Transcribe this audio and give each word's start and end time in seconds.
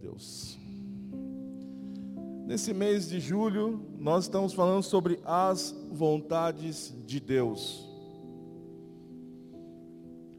Deus. 0.00 0.58
Nesse 2.46 2.72
mês 2.72 3.08
de 3.08 3.20
julho, 3.20 3.84
nós 3.98 4.24
estamos 4.24 4.54
falando 4.54 4.82
sobre 4.82 5.20
as 5.24 5.74
vontades 5.90 6.94
de 7.04 7.20
Deus. 7.20 7.86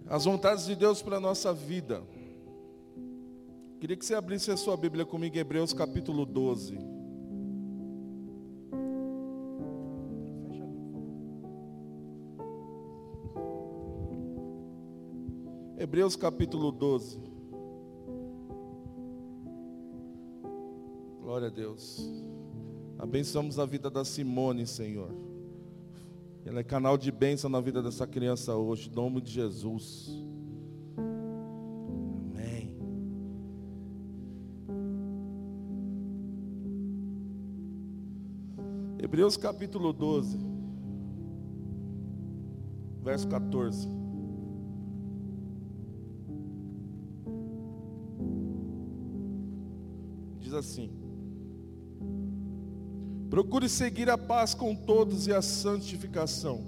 As 0.07 0.25
vontades 0.25 0.65
de 0.65 0.75
Deus 0.75 1.03
para 1.03 1.17
a 1.17 1.19
nossa 1.19 1.53
vida. 1.53 2.01
Queria 3.79 3.95
que 3.95 4.03
você 4.03 4.15
abrisse 4.15 4.49
a 4.49 4.57
sua 4.57 4.75
Bíblia 4.75 5.05
comigo 5.05 5.37
Hebreus 5.37 5.71
capítulo 5.71 6.25
12. 6.25 6.79
Hebreus 15.77 16.15
capítulo 16.15 16.71
12. 16.71 17.38
A 21.49 21.51
Deus. 21.51 21.99
Abençoamos 22.97 23.57
a 23.57 23.65
vida 23.65 23.89
da 23.89 24.05
Simone, 24.05 24.67
Senhor. 24.67 25.11
Ela 26.45 26.59
é 26.59 26.63
canal 26.63 26.97
de 26.97 27.11
bênção 27.11 27.49
na 27.49 27.59
vida 27.59 27.81
dessa 27.81 28.05
criança 28.05 28.55
hoje, 28.55 28.89
em 28.89 28.95
nome 28.95 29.19
de 29.19 29.31
Jesus. 29.31 30.09
Amém. 32.35 32.75
Hebreus 38.99 39.35
capítulo 39.35 39.91
12, 39.91 40.39
verso 43.03 43.27
14. 43.27 43.89
Diz 50.39 50.53
assim: 50.53 50.98
Procure 53.29 53.69
seguir 53.69 54.09
a 54.09 54.17
paz 54.17 54.55
com 54.55 54.75
todos 54.75 55.27
e 55.27 55.33
a 55.33 55.41
santificação, 55.41 56.63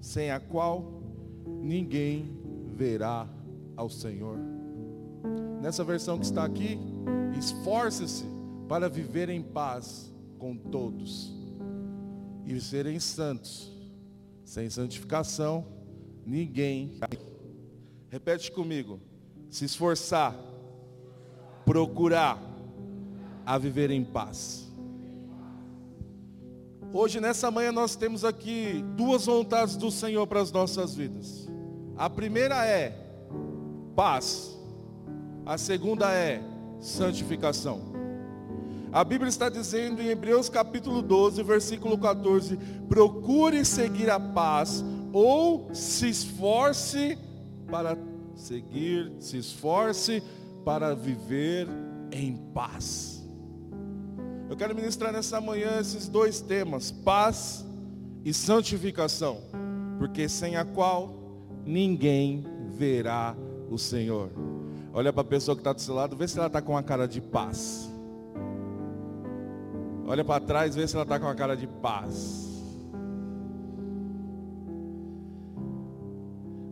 sem 0.00 0.30
a 0.30 0.38
qual 0.38 1.02
ninguém 1.44 2.38
verá 2.74 3.28
ao 3.76 3.90
Senhor. 3.90 4.38
Nessa 5.60 5.82
versão 5.82 6.18
que 6.18 6.24
está 6.24 6.44
aqui, 6.44 6.78
esforce-se 7.36 8.24
para 8.68 8.88
viver 8.88 9.28
em 9.28 9.42
paz 9.42 10.12
com 10.38 10.56
todos 10.56 11.34
e 12.46 12.60
serem 12.60 13.00
santos. 13.00 13.72
Sem 14.44 14.70
santificação, 14.70 15.66
ninguém. 16.24 17.00
Repete 18.08 18.52
comigo: 18.52 19.00
se 19.50 19.64
esforçar, 19.64 20.36
procurar 21.64 22.40
a 23.44 23.58
viver 23.58 23.90
em 23.90 24.04
paz. 24.04 24.65
Hoje, 26.92 27.20
nessa 27.20 27.50
manhã, 27.50 27.72
nós 27.72 27.96
temos 27.96 28.24
aqui 28.24 28.84
duas 28.96 29.26
vontades 29.26 29.76
do 29.76 29.90
Senhor 29.90 30.26
para 30.26 30.40
as 30.40 30.52
nossas 30.52 30.94
vidas. 30.94 31.48
A 31.96 32.08
primeira 32.08 32.64
é 32.64 32.96
paz, 33.94 34.56
a 35.44 35.58
segunda 35.58 36.12
é 36.12 36.42
santificação. 36.80 37.96
A 38.92 39.02
Bíblia 39.04 39.28
está 39.28 39.48
dizendo 39.48 40.00
em 40.00 40.08
Hebreus 40.08 40.48
capítulo 40.48 41.02
12, 41.02 41.42
versículo 41.42 41.98
14: 41.98 42.56
procure 42.88 43.64
seguir 43.64 44.10
a 44.10 44.20
paz, 44.20 44.84
ou 45.12 45.68
se 45.74 46.08
esforce 46.08 47.18
para 47.66 47.98
seguir, 48.34 49.12
se 49.18 49.38
esforce 49.38 50.22
para 50.64 50.94
viver 50.94 51.68
em 52.12 52.36
paz. 52.54 53.15
Eu 54.48 54.56
quero 54.56 54.74
ministrar 54.74 55.12
nessa 55.12 55.40
manhã 55.40 55.80
esses 55.80 56.08
dois 56.08 56.40
temas, 56.40 56.92
paz 56.92 57.66
e 58.24 58.32
santificação, 58.32 59.40
porque 59.98 60.28
sem 60.28 60.56
a 60.56 60.64
qual 60.64 61.14
ninguém 61.64 62.44
verá 62.70 63.36
o 63.68 63.76
Senhor. 63.76 64.30
Olha 64.92 65.12
para 65.12 65.22
a 65.22 65.24
pessoa 65.24 65.56
que 65.56 65.60
está 65.60 65.72
do 65.72 65.80
seu 65.80 65.94
lado, 65.94 66.16
vê 66.16 66.28
se 66.28 66.38
ela 66.38 66.46
está 66.46 66.62
com 66.62 66.72
uma 66.72 66.82
cara 66.82 67.08
de 67.08 67.20
paz. 67.20 67.90
Olha 70.06 70.24
para 70.24 70.40
trás, 70.40 70.76
vê 70.76 70.86
se 70.86 70.94
ela 70.94 71.02
está 71.02 71.18
com 71.18 71.26
uma 71.26 71.34
cara 71.34 71.56
de 71.56 71.66
paz. 71.66 72.46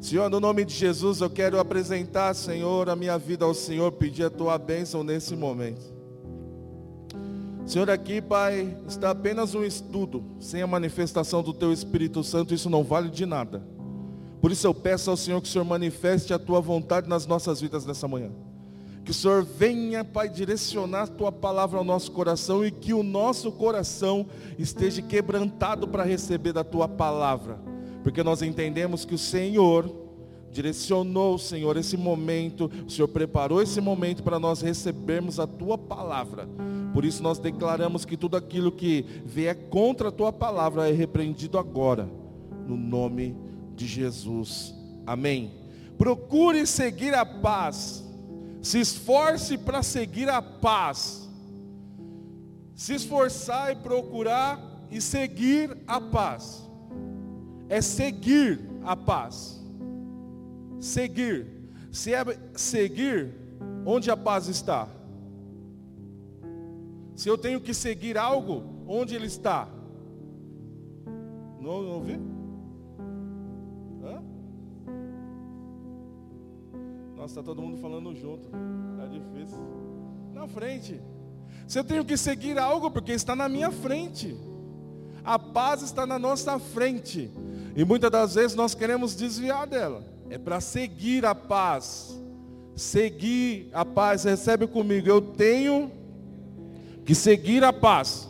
Senhor, 0.00 0.28
no 0.31 0.38
nome 0.38 0.65
de 0.65 0.75
Jesus, 0.75 1.20
eu 1.20 1.31
quero 1.31 1.59
apresentar, 1.59 2.34
Senhor, 2.34 2.88
a 2.88 2.94
minha 2.94 3.19
vida 3.19 3.44
ao 3.44 3.54
Senhor, 3.54 3.91
pedir 3.91 4.25
a 4.25 4.31
tua 4.31 4.56
bênção 4.59 5.03
nesse 5.03 5.34
momento. 5.34 5.94
Senhor, 7.66 7.88
aqui, 7.88 8.20
Pai, 8.20 8.76
está 8.86 9.10
apenas 9.10 9.54
um 9.54 9.64
estudo, 9.64 10.22
sem 10.38 10.60
a 10.60 10.66
manifestação 10.66 11.42
do 11.42 11.54
Teu 11.54 11.72
Espírito 11.72 12.22
Santo, 12.22 12.52
isso 12.52 12.69
não 12.69 12.84
vale 12.84 13.08
de 13.08 13.25
nada. 13.25 13.66
Por 14.38 14.52
isso 14.52 14.66
eu 14.66 14.75
peço 14.75 15.10
ao 15.10 15.16
Senhor 15.16 15.41
que 15.41 15.48
o 15.48 15.50
Senhor 15.50 15.64
manifeste 15.64 16.34
a 16.34 16.38
Tua 16.38 16.60
vontade 16.60 17.08
nas 17.08 17.26
nossas 17.26 17.62
vidas 17.62 17.86
nessa 17.86 18.06
manhã. 18.06 18.30
Que 19.02 19.10
o 19.10 19.14
Senhor 19.14 19.42
venha, 19.42 20.04
Pai, 20.04 20.28
direcionar 20.28 21.04
a 21.04 21.06
Tua 21.06 21.32
palavra 21.32 21.78
ao 21.78 21.84
nosso 21.84 22.12
coração 22.12 22.62
e 22.62 22.70
que 22.70 22.92
o 22.92 23.02
nosso 23.02 23.50
coração 23.50 24.26
esteja 24.58 25.00
quebrantado 25.00 25.88
para 25.88 26.04
receber 26.04 26.52
da 26.52 26.62
Tua 26.62 26.86
palavra. 26.86 27.58
Porque 28.02 28.22
nós 28.22 28.42
entendemos 28.42 29.06
que 29.06 29.14
o 29.14 29.19
Senhor 29.19 30.03
direcionou, 30.54 31.37
Senhor, 31.37 31.76
esse 31.76 31.97
momento, 31.97 32.70
o 32.87 32.91
Senhor 32.91 33.09
preparou 33.09 33.60
esse 33.60 33.81
momento 33.81 34.22
para 34.22 34.38
nós 34.38 34.62
recebermos 34.62 35.41
a 35.41 35.47
Tua 35.47 35.76
palavra. 35.76 36.48
Por 36.94 37.04
isso 37.04 37.25
nós 37.25 37.41
declaramos 37.41 38.04
que 38.04 38.16
tudo 38.16 38.37
aquilo 38.37 38.70
que 38.70 39.04
vier 39.26 39.69
contra 39.69 40.10
a 40.10 40.12
tua 40.12 40.32
palavra 40.32 40.88
é 40.88 40.93
repreendido 40.93 41.59
agora, 41.59 42.09
no 42.69 42.76
nome 42.76 43.37
de 43.75 43.84
Jesus. 43.84 44.72
Amém. 45.04 45.50
Procure 45.98 46.64
seguir 46.69 47.12
a 47.12 47.26
paz. 47.26 48.04
Se 48.62 48.78
esforce 48.78 49.59
para 49.59 49.82
seguir 49.82 50.28
a 50.28 50.41
paz. 50.41 51.28
Se 52.76 52.94
esforçar 52.94 53.72
e 53.72 53.76
procurar 53.76 54.87
e 54.88 55.00
seguir 55.00 55.76
a 55.88 56.00
paz. 56.00 56.62
É 57.69 57.81
seguir 57.81 58.60
a 58.84 58.94
paz. 58.94 59.63
Seguir. 60.84 61.47
Se 61.91 62.12
é 62.12 62.22
seguir, 62.55 63.34
onde 63.87 64.11
a 64.11 64.17
paz 64.17 64.49
está? 64.49 64.87
Se 67.17 67.27
eu 67.27 67.39
tenho 67.39 67.59
que 67.59 67.72
seguir 67.72 68.19
algo, 68.19 68.62
onde 68.87 69.15
ele 69.15 69.27
está? 69.27 69.67
Não, 71.59 71.71
ouvi? 71.71 72.21
Hã? 74.05 74.23
Nossa, 77.17 77.41
está 77.41 77.43
todo 77.43 77.62
mundo 77.62 77.78
falando 77.78 78.15
junto. 78.15 78.50
Está 78.93 79.06
difícil. 79.06 79.65
Na 80.34 80.47
frente. 80.47 81.00
Se 81.67 81.78
eu 81.78 81.84
tenho 81.84 82.05
que 82.05 82.19
seguir 82.19 82.59
algo, 82.59 82.91
porque 82.91 83.12
está 83.12 83.34
na 83.34 83.49
minha 83.49 83.71
frente. 83.71 84.37
A 85.25 85.39
paz 85.39 85.81
está 85.81 86.05
na 86.05 86.19
nossa 86.19 86.59
frente. 86.59 87.31
E 87.75 87.87
muitas 87.87 88.11
das 88.11 88.34
vezes 88.34 88.55
nós 88.55 88.75
queremos 88.75 89.17
desviar 89.17 89.67
dela. 89.67 90.12
É 90.31 90.39
para 90.39 90.61
seguir 90.61 91.25
a 91.25 91.35
paz. 91.35 92.21
Seguir 92.75 93.69
a 93.73 93.85
paz. 93.85 94.25
Recebe 94.25 94.67
comigo. 94.67 95.09
Eu 95.09 95.21
tenho 95.21 95.91
que 97.05 97.15
seguir 97.15 97.62
a 97.62 97.73
paz. 97.73 98.29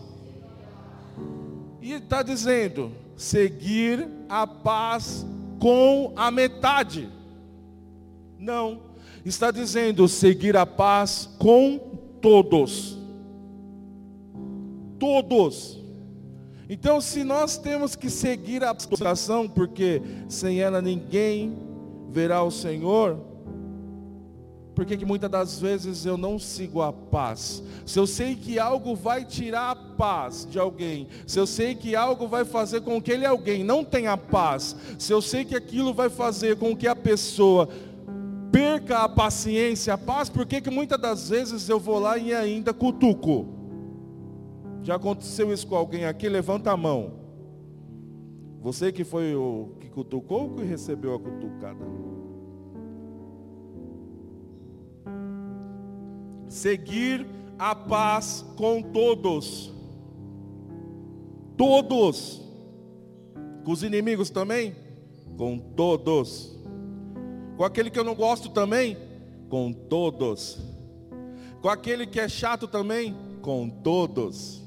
E 1.80 1.92
está 1.92 2.22
dizendo, 2.22 2.92
seguir 3.16 4.08
a 4.28 4.46
paz 4.46 5.24
com 5.60 6.12
a 6.16 6.30
metade. 6.30 7.08
Não, 8.38 8.80
está 9.24 9.50
dizendo 9.50 10.08
seguir 10.08 10.56
a 10.56 10.66
paz 10.66 11.28
com 11.38 11.78
todos. 12.20 12.98
Todos. 14.98 15.78
Então, 16.68 17.00
se 17.00 17.22
nós 17.22 17.58
temos 17.58 17.94
que 17.94 18.08
seguir 18.08 18.64
a 18.64 18.74
oração, 18.98 19.46
porque 19.48 20.00
sem 20.28 20.60
ela 20.60 20.80
ninguém 20.80 21.54
verá 22.14 22.44
o 22.44 22.50
Senhor, 22.50 23.18
por 24.72 24.84
que 24.84 25.04
muitas 25.04 25.28
das 25.28 25.60
vezes 25.60 26.06
eu 26.06 26.16
não 26.16 26.38
sigo 26.38 26.80
a 26.80 26.92
paz? 26.92 27.60
Se 27.84 27.98
eu 27.98 28.06
sei 28.06 28.36
que 28.36 28.56
algo 28.56 28.94
vai 28.94 29.24
tirar 29.24 29.70
a 29.70 29.74
paz 29.74 30.46
de 30.48 30.56
alguém, 30.56 31.08
se 31.26 31.40
eu 31.40 31.46
sei 31.46 31.74
que 31.74 31.96
algo 31.96 32.28
vai 32.28 32.44
fazer 32.44 32.82
com 32.82 33.02
que 33.02 33.10
ele 33.10 33.26
alguém 33.26 33.64
não 33.64 33.84
tenha 33.84 34.16
paz, 34.16 34.76
se 34.96 35.12
eu 35.12 35.20
sei 35.20 35.44
que 35.44 35.56
aquilo 35.56 35.92
vai 35.92 36.08
fazer 36.08 36.56
com 36.56 36.76
que 36.76 36.86
a 36.86 36.94
pessoa 36.94 37.68
perca 38.52 38.98
a 38.98 39.08
paciência, 39.08 39.94
a 39.94 39.98
paz, 39.98 40.28
por 40.28 40.46
que 40.46 40.70
muitas 40.70 41.00
das 41.00 41.28
vezes 41.28 41.68
eu 41.68 41.80
vou 41.80 41.98
lá 41.98 42.16
e 42.16 42.32
ainda 42.32 42.72
cutuco? 42.72 43.48
Já 44.82 44.94
aconteceu 44.94 45.52
isso 45.52 45.66
com 45.66 45.74
alguém 45.74 46.04
aqui? 46.04 46.28
Levanta 46.28 46.70
a 46.70 46.76
mão. 46.76 47.24
Você 48.60 48.92
que 48.92 49.02
foi 49.02 49.34
o 49.34 49.72
cutucou 49.94 50.42
ou 50.42 50.54
que 50.56 50.64
recebeu 50.64 51.14
a 51.14 51.18
cutucada? 51.18 51.84
seguir 56.54 57.26
a 57.58 57.74
paz 57.74 58.44
com 58.56 58.80
todos. 58.80 59.72
Todos. 61.56 62.40
Com 63.64 63.72
os 63.72 63.82
inimigos 63.82 64.30
também? 64.30 64.74
Com 65.36 65.58
todos. 65.58 66.56
Com 67.56 67.64
aquele 67.64 67.90
que 67.90 67.98
eu 67.98 68.04
não 68.04 68.14
gosto 68.14 68.48
também? 68.50 68.96
Com 69.48 69.72
todos. 69.72 70.58
Com 71.60 71.68
aquele 71.68 72.06
que 72.06 72.20
é 72.20 72.28
chato 72.28 72.68
também? 72.68 73.16
Com 73.42 73.68
todos. 73.68 74.62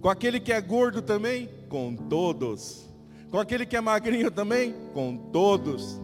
Com 0.00 0.08
aquele 0.08 0.38
que 0.38 0.52
é 0.52 0.60
gordo 0.60 1.02
também? 1.02 1.48
Com 1.68 1.94
todos. 1.96 2.88
Com 3.32 3.38
aquele 3.38 3.64
que 3.64 3.74
é 3.74 3.80
magrinho 3.80 4.30
também? 4.30 4.74
Com 4.92 5.16
todos. 5.16 5.98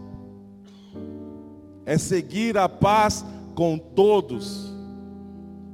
É 1.85 1.99
seguir 1.99 2.57
a 2.57 2.71
paz 2.71 3.23
com 3.55 3.77
todos 3.79 4.73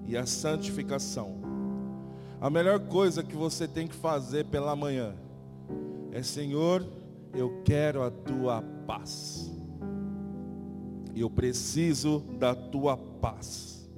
e 0.05 0.17
a 0.17 0.27
santificação. 0.27 1.37
A 2.41 2.51
melhor 2.51 2.81
coisa 2.81 3.23
que 3.23 3.37
você 3.37 3.69
tem 3.69 3.87
que 3.87 3.95
fazer 3.95 4.47
pela 4.47 4.75
manhã 4.75 5.15
é: 6.11 6.25
Senhor, 6.25 6.85
eu 7.33 7.63
quero 7.65 8.03
a 8.03 8.11
tua 8.11 8.61
paz. 8.85 9.49
Eu 11.15 11.31
preciso 11.31 12.19
da 12.37 12.53
tua 12.53 12.97
paz. 12.97 13.89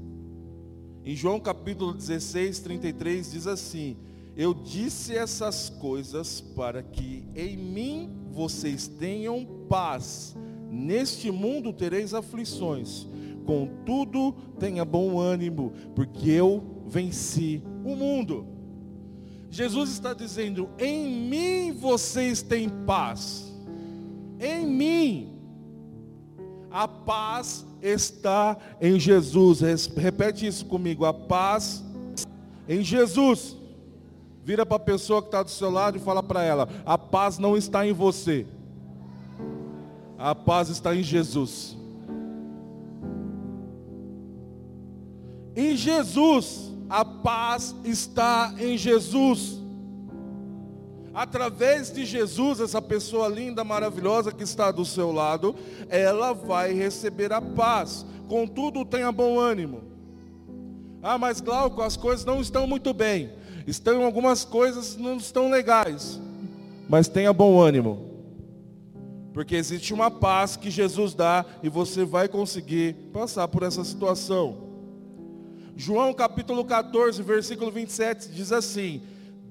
Em 1.03 1.17
João 1.17 1.41
capítulo 1.41 1.95
16, 1.95 2.59
33 2.61 3.33
diz 3.33 3.47
assim: 3.47 3.97
Eu 4.37 4.53
disse 4.53 5.17
essas 5.17 5.71
coisas 5.71 6.41
para 6.41 6.83
que 6.83 7.25
em 7.35 7.57
mim 7.57 8.11
vocês 8.31 8.87
tenham 8.87 9.47
paz. 9.69 10.37
Neste 10.71 11.31
mundo 11.31 11.73
tereis 11.73 12.13
aflições, 12.13 13.07
Contudo, 13.47 14.33
tenha 14.59 14.85
bom 14.85 15.21
ânimo, 15.21 15.73
porque 15.95 16.31
eu 16.31 16.83
venci 16.85 17.63
o 17.85 17.95
mundo. 17.95 18.45
Jesus 19.49 19.91
está 19.91 20.13
dizendo: 20.13 20.69
em 20.79 21.29
mim 21.29 21.73
vocês 21.73 22.43
têm 22.43 22.69
paz. 22.69 23.55
Em 24.41 24.67
mim. 24.67 25.33
A 26.69 26.87
paz 26.89 27.65
está 27.81 28.59
em 28.81 28.99
Jesus. 28.99 29.61
Repete 29.97 30.47
isso 30.47 30.67
comigo. 30.67 31.05
A 31.05 31.15
paz 31.15 31.83
em 32.69 32.83
Jesus. 32.83 33.57
Vira 34.47 34.65
para 34.65 34.77
a 34.77 34.79
pessoa 34.79 35.21
que 35.21 35.27
está 35.27 35.43
do 35.43 35.51
seu 35.51 35.69
lado 35.69 35.97
e 35.97 36.01
fala 36.01 36.23
para 36.23 36.41
ela: 36.41 36.69
a 36.85 36.97
paz 36.97 37.37
não 37.37 37.57
está 37.57 37.85
em 37.85 37.93
você. 37.93 38.47
A 40.17 40.37
paz 40.37 40.69
está 40.69 40.95
em 40.95 41.03
Jesus. 41.03 41.77
Em 45.57 45.77
Jesus, 45.77 46.73
a 46.89 47.05
paz 47.05 47.75
está 47.85 48.55
em 48.57 48.79
Jesus. 48.79 49.61
Através 51.13 51.93
de 51.93 52.07
Jesus, 52.07 52.61
essa 52.61 52.81
pessoa 52.81 53.27
linda, 53.27 53.65
maravilhosa 53.65 54.31
que 54.31 54.45
está 54.45 54.71
do 54.71 54.85
seu 54.85 55.11
lado, 55.11 55.57
ela 55.89 56.33
vai 56.33 56.73
receber 56.73 57.33
a 57.33 57.41
paz. 57.41 58.07
Contudo, 58.29 58.85
tenha 58.85 59.11
bom 59.11 59.41
ânimo. 59.41 59.83
Ah, 61.03 61.19
mas 61.19 61.41
Glauco, 61.41 61.83
as 61.83 61.97
coisas 61.97 62.25
não 62.25 62.41
estão 62.41 62.65
muito 62.65 62.95
bem. 62.95 63.45
Estão 63.67 64.05
algumas 64.05 64.45
coisas 64.45 64.97
não 64.97 65.17
estão 65.17 65.51
legais. 65.51 66.21
Mas 66.89 67.09
tenha 67.09 67.33
bom 67.33 67.61
ânimo. 67.61 68.07
Porque 69.33 69.57
existe 69.57 69.93
uma 69.93 70.11
paz 70.11 70.57
que 70.57 70.71
Jesus 70.71 71.13
dá 71.13 71.45
e 71.63 71.69
você 71.69 72.05
vai 72.05 72.29
conseguir 72.29 72.95
passar 73.13 73.49
por 73.49 73.63
essa 73.63 73.85
situação. 73.85 74.65
João 75.77 76.15
capítulo 76.15 76.65
14, 76.65 77.23
versículo 77.23 77.71
27 77.71 78.31
diz 78.31 78.51
assim: 78.51 79.03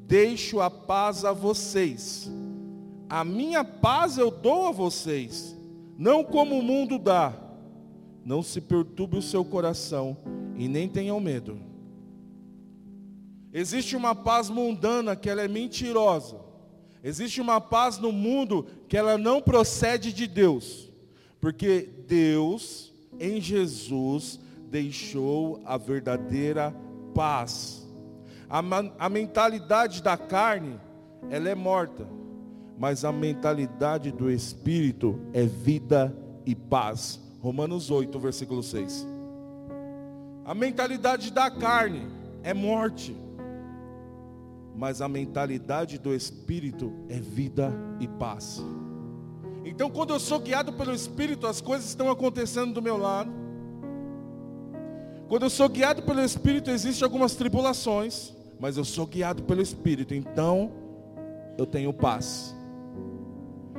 Deixo 0.07 0.59
a 0.59 0.71
paz 0.71 1.23
a 1.23 1.33
vocês, 1.33 2.31
a 3.07 3.23
minha 3.23 3.63
paz 3.63 4.17
eu 4.17 4.31
dou 4.31 4.67
a 4.67 4.71
vocês, 4.71 5.55
não 5.97 6.23
como 6.23 6.57
o 6.57 6.63
mundo 6.63 6.97
dá. 6.97 7.33
Não 8.25 8.41
se 8.41 8.59
perturbe 8.59 9.17
o 9.17 9.21
seu 9.21 9.45
coração 9.45 10.17
e 10.57 10.67
nem 10.67 10.89
tenham 10.89 11.19
medo. 11.19 11.59
Existe 13.57 13.95
uma 13.95 14.13
paz 14.13 14.49
mundana 14.49 15.15
que 15.15 15.29
ela 15.29 15.41
é 15.41 15.47
mentirosa. 15.47 16.35
Existe 17.01 17.39
uma 17.39 17.61
paz 17.61 17.97
no 17.97 18.11
mundo 18.11 18.65
que 18.89 18.97
ela 18.97 19.17
não 19.17 19.41
procede 19.41 20.11
de 20.11 20.27
Deus. 20.27 20.91
Porque 21.39 21.89
Deus, 22.05 22.93
em 23.17 23.39
Jesus, 23.39 24.41
deixou 24.69 25.61
a 25.63 25.77
verdadeira 25.77 26.75
paz. 27.13 27.87
A, 28.49 28.59
a 28.99 29.07
mentalidade 29.07 30.03
da 30.03 30.17
carne, 30.17 30.77
ela 31.29 31.47
é 31.47 31.55
morta, 31.55 32.05
mas 32.77 33.05
a 33.05 33.11
mentalidade 33.13 34.11
do 34.11 34.29
espírito 34.29 35.17
é 35.31 35.45
vida 35.45 36.13
e 36.45 36.53
paz. 36.53 37.21
Romanos 37.39 37.89
8, 37.89 38.19
versículo 38.19 38.61
6. 38.61 39.07
A 40.43 40.53
mentalidade 40.53 41.31
da 41.31 41.49
carne 41.49 42.05
é 42.43 42.53
morte, 42.53 43.15
mas 44.75 45.01
a 45.01 45.07
mentalidade 45.07 45.97
do 45.97 46.13
espírito 46.13 46.91
é 47.09 47.19
vida 47.19 47.73
e 47.99 48.07
paz. 48.07 48.61
Então, 49.63 49.89
quando 49.89 50.13
eu 50.13 50.19
sou 50.19 50.39
guiado 50.39 50.73
pelo 50.73 50.93
espírito, 50.93 51.47
as 51.47 51.59
coisas 51.61 51.87
estão 51.87 52.09
acontecendo 52.09 52.73
do 52.73 52.81
meu 52.81 52.97
lado 52.97 53.45
quando 55.27 55.43
eu 55.43 55.49
sou 55.49 55.67
guiado 55.67 56.03
pelo 56.03 56.21
Espírito, 56.21 56.69
existem 56.69 57.03
algumas 57.03 57.33
tribulações, 57.35 58.31
mas 58.59 58.77
eu 58.77 58.85
sou 58.85 59.07
guiado 59.07 59.41
pelo 59.41 59.61
Espírito, 59.61 60.13
então 60.13 60.71
eu 61.57 61.65
tenho 61.65 61.91
paz. 61.91 62.55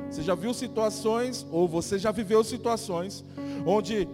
Você 0.09 0.21
já 0.23 0.35
viu 0.35 0.53
situações, 0.53 1.47
ou 1.49 1.65
você 1.67 1.97
já 1.97 2.11
viveu 2.11 2.43
situações, 2.43 3.23
onde 3.65 4.07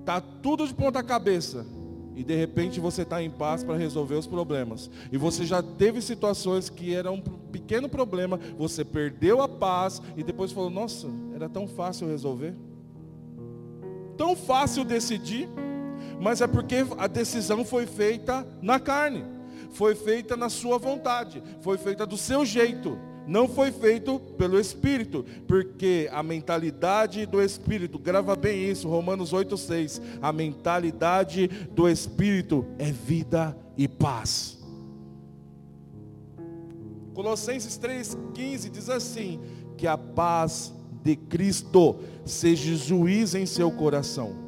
está 0.00 0.20
tudo 0.20 0.68
de 0.68 0.74
ponta 0.74 1.02
cabeça, 1.02 1.66
e 2.16 2.24
de 2.24 2.34
repente 2.34 2.80
você 2.80 3.02
está 3.02 3.22
em 3.22 3.30
paz 3.30 3.62
para 3.62 3.76
resolver 3.76 4.14
os 4.14 4.26
problemas. 4.26 4.90
E 5.12 5.18
você 5.18 5.44
já 5.44 5.62
teve 5.62 6.00
situações 6.00 6.68
que 6.68 6.94
eram 6.94 7.14
um 7.14 7.20
pequeno 7.20 7.88
problema, 7.88 8.40
você 8.58 8.84
perdeu 8.84 9.40
a 9.42 9.48
paz 9.48 10.02
e 10.16 10.24
depois 10.24 10.50
falou: 10.50 10.70
Nossa, 10.70 11.06
era 11.34 11.48
tão 11.48 11.68
fácil 11.68 12.08
resolver, 12.08 12.54
tão 14.16 14.34
fácil 14.34 14.82
decidir 14.82 15.48
mas 16.20 16.40
é 16.40 16.46
porque 16.46 16.76
a 16.98 17.06
decisão 17.06 17.64
foi 17.64 17.86
feita 17.86 18.46
na 18.62 18.80
carne, 18.80 19.24
foi 19.70 19.94
feita 19.94 20.36
na 20.36 20.48
sua 20.48 20.78
vontade, 20.78 21.42
foi 21.60 21.76
feita 21.78 22.06
do 22.06 22.16
seu 22.16 22.44
jeito, 22.44 22.98
não 23.26 23.48
foi 23.48 23.72
feito 23.72 24.18
pelo 24.38 24.58
Espírito, 24.58 25.24
porque 25.46 26.08
a 26.12 26.22
mentalidade 26.22 27.26
do 27.26 27.42
Espírito, 27.42 27.98
grava 27.98 28.36
bem 28.36 28.70
isso, 28.70 28.88
Romanos 28.88 29.32
8,6, 29.32 30.00
a 30.22 30.32
mentalidade 30.32 31.48
do 31.48 31.88
Espírito 31.88 32.64
é 32.78 32.90
vida 32.90 33.56
e 33.76 33.88
paz. 33.88 34.58
Colossenses 37.14 37.78
3,15 37.78 38.70
diz 38.70 38.88
assim: 38.88 39.40
que 39.76 39.86
a 39.86 39.96
paz 39.96 40.72
de 41.02 41.16
Cristo 41.16 41.96
seja 42.24 42.74
juiz 42.76 43.34
em 43.34 43.46
seu 43.46 43.70
coração 43.70 44.46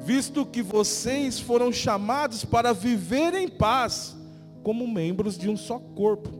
visto 0.00 0.46
que 0.46 0.62
vocês 0.62 1.38
foram 1.38 1.70
chamados 1.70 2.44
para 2.44 2.72
viver 2.72 3.34
em 3.34 3.48
paz, 3.48 4.16
como 4.62 4.86
membros 4.88 5.38
de 5.38 5.48
um 5.48 5.56
só 5.56 5.78
corpo, 5.78 6.30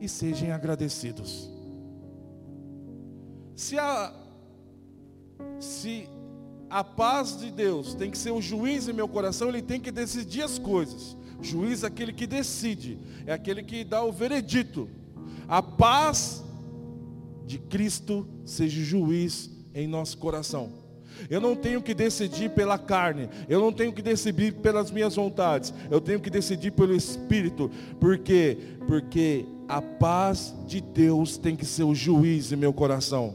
e 0.00 0.08
sejam 0.08 0.52
agradecidos. 0.52 1.50
Se 3.54 3.78
a, 3.78 4.12
se 5.58 6.08
a 6.68 6.84
paz 6.84 7.38
de 7.38 7.50
Deus 7.50 7.94
tem 7.94 8.10
que 8.10 8.18
ser 8.18 8.30
o 8.30 8.40
juiz 8.40 8.88
em 8.88 8.92
meu 8.92 9.08
coração, 9.08 9.48
ele 9.48 9.62
tem 9.62 9.80
que 9.80 9.90
decidir 9.90 10.42
as 10.42 10.58
coisas. 10.58 11.16
Juiz 11.40 11.82
é 11.82 11.86
aquele 11.86 12.12
que 12.12 12.26
decide, 12.26 12.98
é 13.26 13.32
aquele 13.32 13.62
que 13.62 13.84
dá 13.84 14.02
o 14.02 14.12
veredito. 14.12 14.88
A 15.48 15.62
paz 15.62 16.44
de 17.46 17.58
Cristo 17.58 18.26
seja 18.44 18.82
juiz 18.82 19.50
em 19.74 19.86
nosso 19.86 20.18
coração. 20.18 20.86
Eu 21.30 21.40
não 21.40 21.56
tenho 21.56 21.80
que 21.80 21.94
decidir 21.94 22.50
pela 22.50 22.78
carne, 22.78 23.28
eu 23.48 23.60
não 23.60 23.72
tenho 23.72 23.92
que 23.92 24.02
decidir 24.02 24.52
pelas 24.54 24.90
minhas 24.90 25.14
vontades, 25.16 25.72
eu 25.90 26.00
tenho 26.00 26.20
que 26.20 26.28
decidir 26.28 26.72
pelo 26.72 26.94
Espírito, 26.94 27.70
por 27.98 28.18
quê? 28.18 28.58
Porque 28.86 29.46
a 29.68 29.82
paz 29.82 30.54
de 30.66 30.80
Deus 30.80 31.36
tem 31.36 31.56
que 31.56 31.64
ser 31.64 31.84
o 31.84 31.94
juiz 31.94 32.52
em 32.52 32.56
meu 32.56 32.72
coração. 32.72 33.34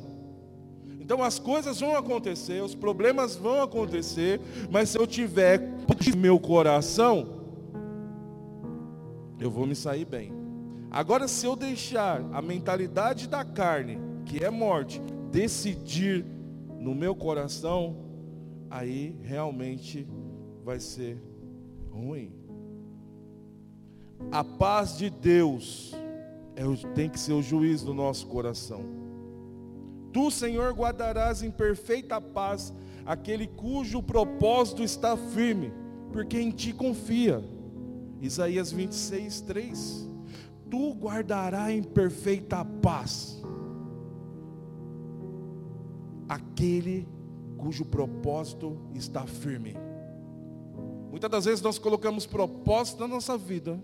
Então 1.00 1.22
as 1.22 1.38
coisas 1.38 1.80
vão 1.80 1.96
acontecer, 1.96 2.64
os 2.64 2.74
problemas 2.74 3.36
vão 3.36 3.62
acontecer, 3.62 4.40
mas 4.70 4.90
se 4.90 4.98
eu 4.98 5.06
tiver 5.06 5.62
meu 6.22 6.40
coração, 6.40 7.42
eu 9.40 9.50
vou 9.50 9.66
me 9.66 9.76
sair 9.76 10.06
bem. 10.06 10.32
Agora, 10.92 11.28
se 11.28 11.46
eu 11.46 11.56
deixar 11.56 12.24
a 12.32 12.42
mentalidade 12.42 13.28
da 13.28 13.44
carne, 13.44 13.98
que 14.26 14.44
é 14.44 14.50
morte, 14.50 15.02
decidir 15.32 16.26
no 16.80 16.94
meu 16.94 17.16
coração, 17.16 17.96
aí 18.70 19.18
realmente 19.24 20.08
vai 20.64 20.80
ser 20.80 21.22
ruim. 21.90 22.32
A 24.32 24.44
paz 24.44 24.98
de 24.98 25.10
Deus 25.10 25.96
tem 26.96 27.10
que 27.10 27.20
ser 27.20 27.34
o 27.34 27.42
juiz 27.42 27.82
do 27.82 27.94
nosso 27.94 28.28
coração. 28.28 28.84
Tu, 30.12 30.30
Senhor, 30.30 30.74
guardarás 30.74 31.42
em 31.42 31.50
perfeita 31.50 32.20
paz 32.20 32.74
aquele 33.06 33.48
cujo 33.48 34.04
propósito 34.04 34.84
está 34.84 35.16
firme, 35.16 35.72
porque 36.12 36.40
em 36.40 36.52
ti 36.52 36.74
confia. 36.74 37.44
Isaías 38.20 38.72
26, 38.72 39.42
3. 39.42 40.10
Tu 40.70 40.94
guardarás 40.94 41.72
em 41.72 41.82
perfeita 41.82 42.64
paz 42.64 43.42
aquele 46.28 47.08
cujo 47.58 47.86
propósito 47.86 48.78
está 48.96 49.26
firme. 49.26 49.76
Muitas 51.10 51.30
das 51.30 51.46
vezes 51.46 51.62
nós 51.62 51.78
colocamos 51.78 52.26
propósito 52.26 53.02
na 53.02 53.08
nossa 53.08 53.38
vida 53.38 53.78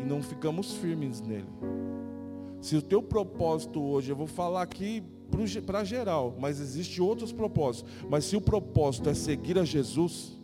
e 0.00 0.04
não 0.04 0.22
ficamos 0.22 0.72
firmes 0.74 1.20
nele. 1.20 1.48
Se 2.60 2.76
o 2.76 2.82
teu 2.82 3.02
propósito 3.02 3.80
hoje, 3.82 4.10
eu 4.10 4.16
vou 4.16 4.26
falar 4.26 4.62
aqui 4.62 5.02
para 5.64 5.84
geral, 5.84 6.36
mas 6.38 6.60
existe 6.60 7.00
outros 7.00 7.32
propósitos. 7.32 7.90
Mas 8.08 8.24
se 8.24 8.36
o 8.36 8.40
propósito 8.40 9.08
é 9.08 9.14
seguir 9.14 9.58
a 9.58 9.64
Jesus, 9.64 10.36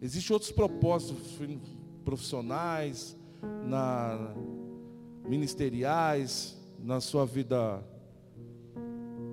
existem 0.00 0.34
outros 0.34 0.50
propósitos 0.50 1.38
profissionais, 2.04 3.16
na, 3.66 4.34
ministeriais, 5.28 6.56
na 6.82 7.00
sua 7.00 7.24
vida 7.24 7.84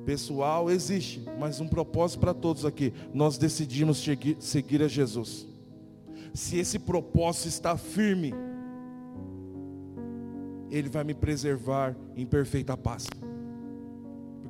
pessoal, 0.05 0.69
existe, 0.69 1.23
mas 1.39 1.59
um 1.59 1.67
propósito 1.67 2.19
para 2.19 2.33
todos 2.33 2.65
aqui. 2.65 2.93
Nós 3.13 3.37
decidimos 3.37 4.05
seguir 4.39 4.83
a 4.83 4.87
Jesus. 4.87 5.47
Se 6.33 6.57
esse 6.57 6.77
propósito 6.77 7.47
está 7.47 7.77
firme, 7.77 8.33
Ele 10.75 10.89
vai 10.89 11.03
me 11.03 11.13
preservar 11.13 11.95
em 12.15 12.25
perfeita 12.25 12.75
paz 12.75 13.07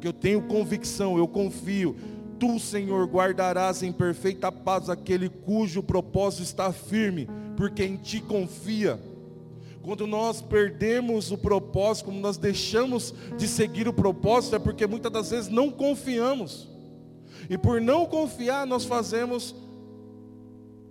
porque 0.06 0.08
eu 0.08 0.14
tenho 0.14 0.42
convicção, 0.44 1.18
eu 1.18 1.28
confio. 1.28 1.96
Tu, 2.38 2.60
Senhor, 2.60 3.08
guardarás 3.08 3.82
em 3.82 3.92
perfeita 3.92 4.52
paz 4.52 4.90
aquele 4.90 5.30
cujo 5.30 5.82
propósito 5.82 6.44
está 6.44 6.72
firme, 6.72 7.28
porque 7.58 7.84
em 7.84 7.96
ti 7.96 8.20
confia. 8.22 9.00
Quando 9.82 10.06
nós 10.06 10.42
perdemos 10.42 11.32
o 11.32 11.38
propósito, 11.38 12.06
quando 12.06 12.20
nós 12.20 12.38
deixamos 12.38 13.16
de 13.38 13.48
seguir 13.48 13.88
o 13.88 13.94
propósito, 13.94 14.58
é 14.58 14.60
porque 14.60 14.86
muitas 14.86 15.12
das 15.12 15.32
vezes 15.32 15.50
não 15.50 15.72
confiamos. 15.72 16.70
E 17.50 17.58
por 17.58 17.80
não 17.80 18.06
confiar, 18.06 18.68
nós 18.68 18.84
fazemos 18.84 19.56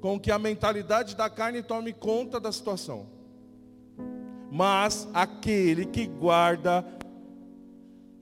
com 0.00 0.18
que 0.18 0.30
a 0.30 0.38
mentalidade 0.38 1.14
da 1.14 1.28
carne 1.28 1.62
tome 1.62 1.92
conta 1.92 2.40
da 2.40 2.50
situação. 2.50 3.13
Mas 4.54 5.08
aquele 5.12 5.84
que 5.84 6.06
guarda 6.06 6.86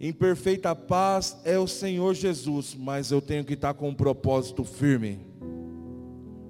em 0.01 0.15
perfeita 0.15 0.75
paz 0.75 1.39
é 1.45 1.59
o 1.59 1.67
Senhor 1.67 2.15
Jesus, 2.15 2.75
mas 2.75 3.11
eu 3.11 3.21
tenho 3.21 3.45
que 3.45 3.53
estar 3.53 3.75
com 3.75 3.91
um 3.91 3.95
propósito 3.95 4.65
firme. 4.65 5.21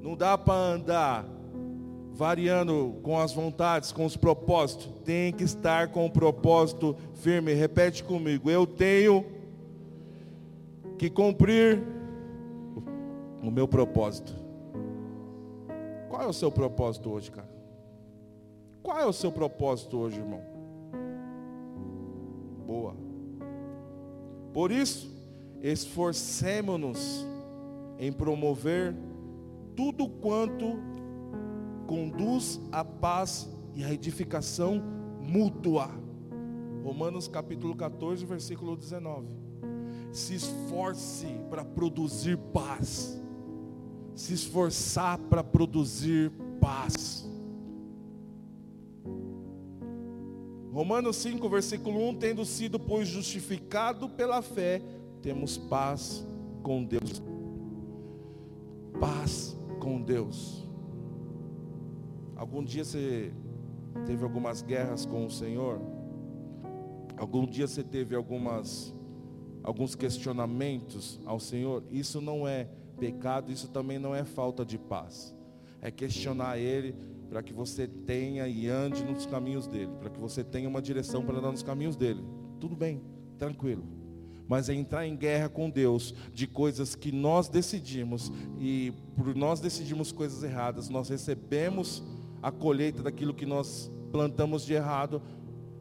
Não 0.00 0.14
dá 0.16 0.38
para 0.38 0.54
andar 0.54 1.28
variando 2.12 3.00
com 3.02 3.18
as 3.18 3.32
vontades, 3.32 3.90
com 3.90 4.04
os 4.04 4.16
propósitos. 4.16 4.88
Tem 5.04 5.32
que 5.32 5.42
estar 5.42 5.88
com 5.88 6.06
um 6.06 6.10
propósito 6.10 6.96
firme. 7.14 7.52
Repete 7.52 8.04
comigo. 8.04 8.48
Eu 8.48 8.64
tenho 8.68 9.26
que 10.96 11.10
cumprir 11.10 11.82
o 13.42 13.50
meu 13.50 13.66
propósito. 13.66 14.32
Qual 16.08 16.22
é 16.22 16.26
o 16.28 16.32
seu 16.32 16.52
propósito 16.52 17.10
hoje, 17.10 17.32
cara? 17.32 17.51
Qual 18.82 18.98
é 18.98 19.06
o 19.06 19.12
seu 19.12 19.30
propósito 19.30 19.96
hoje, 19.96 20.18
irmão? 20.18 20.42
Boa. 22.66 22.96
Por 24.52 24.72
isso, 24.72 25.10
esforcemos-nos 25.62 27.24
em 27.98 28.12
promover 28.12 28.94
tudo 29.76 30.08
quanto 30.08 30.78
conduz 31.86 32.60
à 32.72 32.84
paz 32.84 33.48
e 33.74 33.84
à 33.84 33.92
edificação 33.92 34.82
mútua. 35.20 35.88
Romanos 36.82 37.28
capítulo 37.28 37.76
14, 37.76 38.26
versículo 38.26 38.76
19. 38.76 39.28
Se 40.10 40.34
esforce 40.34 41.26
para 41.48 41.64
produzir 41.64 42.36
paz. 42.52 43.22
Se 44.14 44.34
esforçar 44.34 45.18
para 45.18 45.44
produzir 45.44 46.32
paz. 46.60 47.31
Romanos 50.72 51.16
5, 51.16 51.46
versículo 51.50 52.08
1: 52.08 52.14
Tendo 52.14 52.44
sido, 52.46 52.80
pois, 52.80 53.06
justificado 53.06 54.08
pela 54.08 54.40
fé, 54.40 54.80
temos 55.20 55.58
paz 55.58 56.26
com 56.62 56.82
Deus. 56.82 57.22
Paz 58.98 59.54
com 59.78 60.00
Deus. 60.00 60.66
Algum 62.34 62.64
dia 62.64 62.84
você 62.84 63.32
teve 64.06 64.24
algumas 64.24 64.62
guerras 64.62 65.04
com 65.04 65.26
o 65.26 65.30
Senhor? 65.30 65.78
Algum 67.18 67.44
dia 67.46 67.66
você 67.66 67.84
teve 67.84 68.16
algumas 68.16 68.94
alguns 69.62 69.94
questionamentos 69.94 71.20
ao 71.26 71.38
Senhor? 71.38 71.84
Isso 71.90 72.20
não 72.20 72.48
é 72.48 72.66
pecado, 72.98 73.52
isso 73.52 73.68
também 73.68 73.98
não 73.98 74.14
é 74.14 74.24
falta 74.24 74.64
de 74.64 74.78
paz. 74.78 75.34
É 75.82 75.90
questionar 75.90 76.58
ele 76.58 76.96
para 77.32 77.42
que 77.42 77.54
você 77.54 77.86
tenha 77.88 78.46
e 78.46 78.68
ande 78.68 79.02
nos 79.02 79.24
caminhos 79.24 79.66
dele, 79.66 79.90
para 79.98 80.10
que 80.10 80.20
você 80.20 80.44
tenha 80.44 80.68
uma 80.68 80.82
direção 80.82 81.24
para 81.24 81.38
andar 81.38 81.50
nos 81.50 81.62
caminhos 81.62 81.96
dele. 81.96 82.22
Tudo 82.60 82.76
bem, 82.76 83.00
tranquilo. 83.38 83.86
Mas 84.46 84.68
é 84.68 84.74
entrar 84.74 85.06
em 85.06 85.16
guerra 85.16 85.48
com 85.48 85.70
Deus 85.70 86.14
de 86.34 86.46
coisas 86.46 86.94
que 86.94 87.10
nós 87.10 87.48
decidimos 87.48 88.30
e 88.60 88.92
por 89.16 89.34
nós 89.34 89.60
decidimos 89.60 90.12
coisas 90.12 90.42
erradas, 90.42 90.90
nós 90.90 91.08
recebemos 91.08 92.02
a 92.42 92.52
colheita 92.52 93.02
daquilo 93.02 93.32
que 93.32 93.46
nós 93.46 93.90
plantamos 94.10 94.62
de 94.66 94.74
errado. 94.74 95.22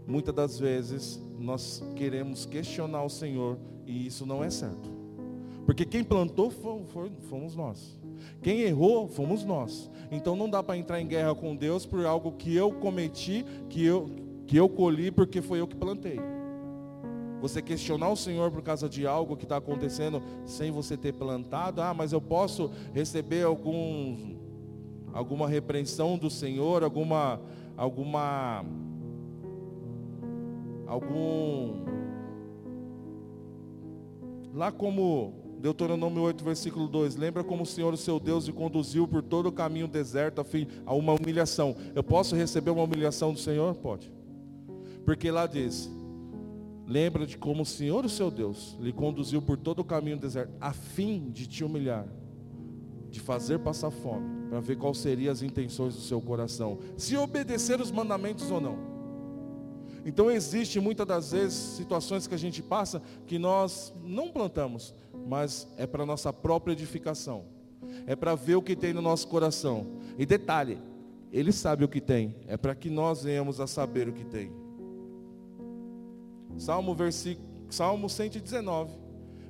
Muitas 0.07 0.33
das 0.33 0.57
vezes 0.57 1.21
nós 1.37 1.83
queremos 1.97 2.45
questionar 2.45 3.03
o 3.03 3.09
Senhor 3.09 3.59
e 3.85 4.07
isso 4.07 4.25
não 4.25 4.41
é 4.41 4.49
certo. 4.49 4.89
Porque 5.65 5.85
quem 5.85 6.01
plantou 6.01 6.49
fomos 6.49 7.57
nós. 7.57 7.99
Quem 8.41 8.61
errou 8.61 9.07
fomos 9.07 9.43
nós. 9.43 9.89
Então 10.11 10.35
não 10.35 10.49
dá 10.49 10.61
para 10.61 10.77
entrar 10.77 10.99
em 10.99 11.07
guerra 11.07 11.33
com 11.33 11.55
Deus 11.55 11.85
por 11.85 12.05
algo 12.05 12.33
que 12.33 12.55
eu 12.55 12.71
cometi, 12.71 13.45
que 13.69 13.83
eu, 13.83 14.09
que 14.45 14.57
eu 14.57 14.67
colhi 14.67 15.11
porque 15.11 15.41
foi 15.41 15.61
eu 15.61 15.67
que 15.67 15.75
plantei. 15.75 16.19
Você 17.41 17.59
questionar 17.59 18.09
o 18.09 18.15
Senhor 18.15 18.51
por 18.51 18.61
causa 18.61 18.87
de 18.87 19.07
algo 19.07 19.35
que 19.35 19.45
está 19.45 19.57
acontecendo 19.57 20.21
sem 20.45 20.69
você 20.69 20.95
ter 20.95 21.13
plantado, 21.13 21.81
ah, 21.81 21.91
mas 21.93 22.13
eu 22.13 22.21
posso 22.21 22.69
receber 22.93 23.43
algum, 23.43 24.35
alguma 25.11 25.47
repreensão 25.47 26.19
do 26.19 26.29
Senhor, 26.29 26.83
alguma, 26.83 27.41
alguma, 27.75 28.63
algum, 30.85 31.83
lá 34.53 34.71
como 34.71 35.40
Deuteronômio 35.61 36.23
8, 36.23 36.43
versículo 36.43 36.87
2. 36.87 37.15
Lembra 37.15 37.43
como 37.43 37.63
o 37.63 37.65
Senhor, 37.65 37.93
o 37.93 37.97
seu 37.97 38.19
Deus, 38.19 38.47
o 38.47 38.53
conduziu 38.53 39.07
por 39.07 39.21
todo 39.21 39.45
o 39.45 39.51
caminho 39.51 39.87
deserto 39.87 40.41
a, 40.41 40.43
fim, 40.43 40.67
a 40.85 40.93
uma 40.93 41.13
humilhação. 41.13 41.75
Eu 41.93 42.03
posso 42.03 42.35
receber 42.35 42.71
uma 42.71 42.83
humilhação 42.83 43.31
do 43.31 43.39
Senhor? 43.39 43.75
Pode. 43.75 44.11
Porque 45.05 45.29
lá 45.29 45.45
diz: 45.45 45.89
Lembra 46.87 47.25
de 47.25 47.37
como 47.37 47.61
o 47.61 47.65
Senhor, 47.65 48.03
o 48.03 48.09
seu 48.09 48.31
Deus, 48.31 48.75
lhe 48.79 48.91
conduziu 48.91 49.41
por 49.41 49.55
todo 49.55 49.79
o 49.79 49.85
caminho 49.85 50.17
deserto, 50.17 50.51
a 50.59 50.73
fim 50.73 51.29
de 51.29 51.47
te 51.47 51.63
humilhar, 51.63 52.05
de 53.09 53.19
fazer 53.19 53.59
passar 53.59 53.91
fome, 53.91 54.49
para 54.49 54.59
ver 54.59 54.77
quais 54.77 54.97
seriam 54.97 55.31
as 55.31 55.41
intenções 55.43 55.95
do 55.95 56.01
seu 56.01 56.19
coração, 56.19 56.79
se 56.97 57.15
obedecer 57.15 57.79
os 57.79 57.91
mandamentos 57.91 58.49
ou 58.49 58.59
não. 58.59 58.90
Então 60.05 60.31
existe 60.31 60.79
muitas 60.79 61.05
das 61.05 61.31
vezes 61.31 61.53
situações 61.53 62.25
que 62.25 62.33
a 62.33 62.37
gente 62.37 62.61
passa 62.61 63.01
que 63.27 63.37
nós 63.37 63.93
não 64.03 64.29
plantamos, 64.29 64.93
mas 65.27 65.67
é 65.77 65.85
para 65.85 66.05
nossa 66.05 66.33
própria 66.33 66.73
edificação. 66.73 67.45
É 68.07 68.15
para 68.15 68.35
ver 68.35 68.55
o 68.55 68.61
que 68.61 68.75
tem 68.75 68.93
no 68.93 69.01
nosso 69.01 69.27
coração. 69.27 69.87
E 70.17 70.25
detalhe, 70.25 70.79
ele 71.31 71.51
sabe 71.51 71.83
o 71.83 71.87
que 71.87 72.01
tem, 72.01 72.35
é 72.47 72.57
para 72.57 72.75
que 72.75 72.89
nós 72.89 73.23
venhamos 73.23 73.59
a 73.59 73.67
saber 73.67 74.07
o 74.09 74.13
que 74.13 74.25
tem. 74.25 74.51
Salmo, 76.57 76.93
versículo, 76.93 77.47
Salmo 77.69 78.09
119, 78.09 78.91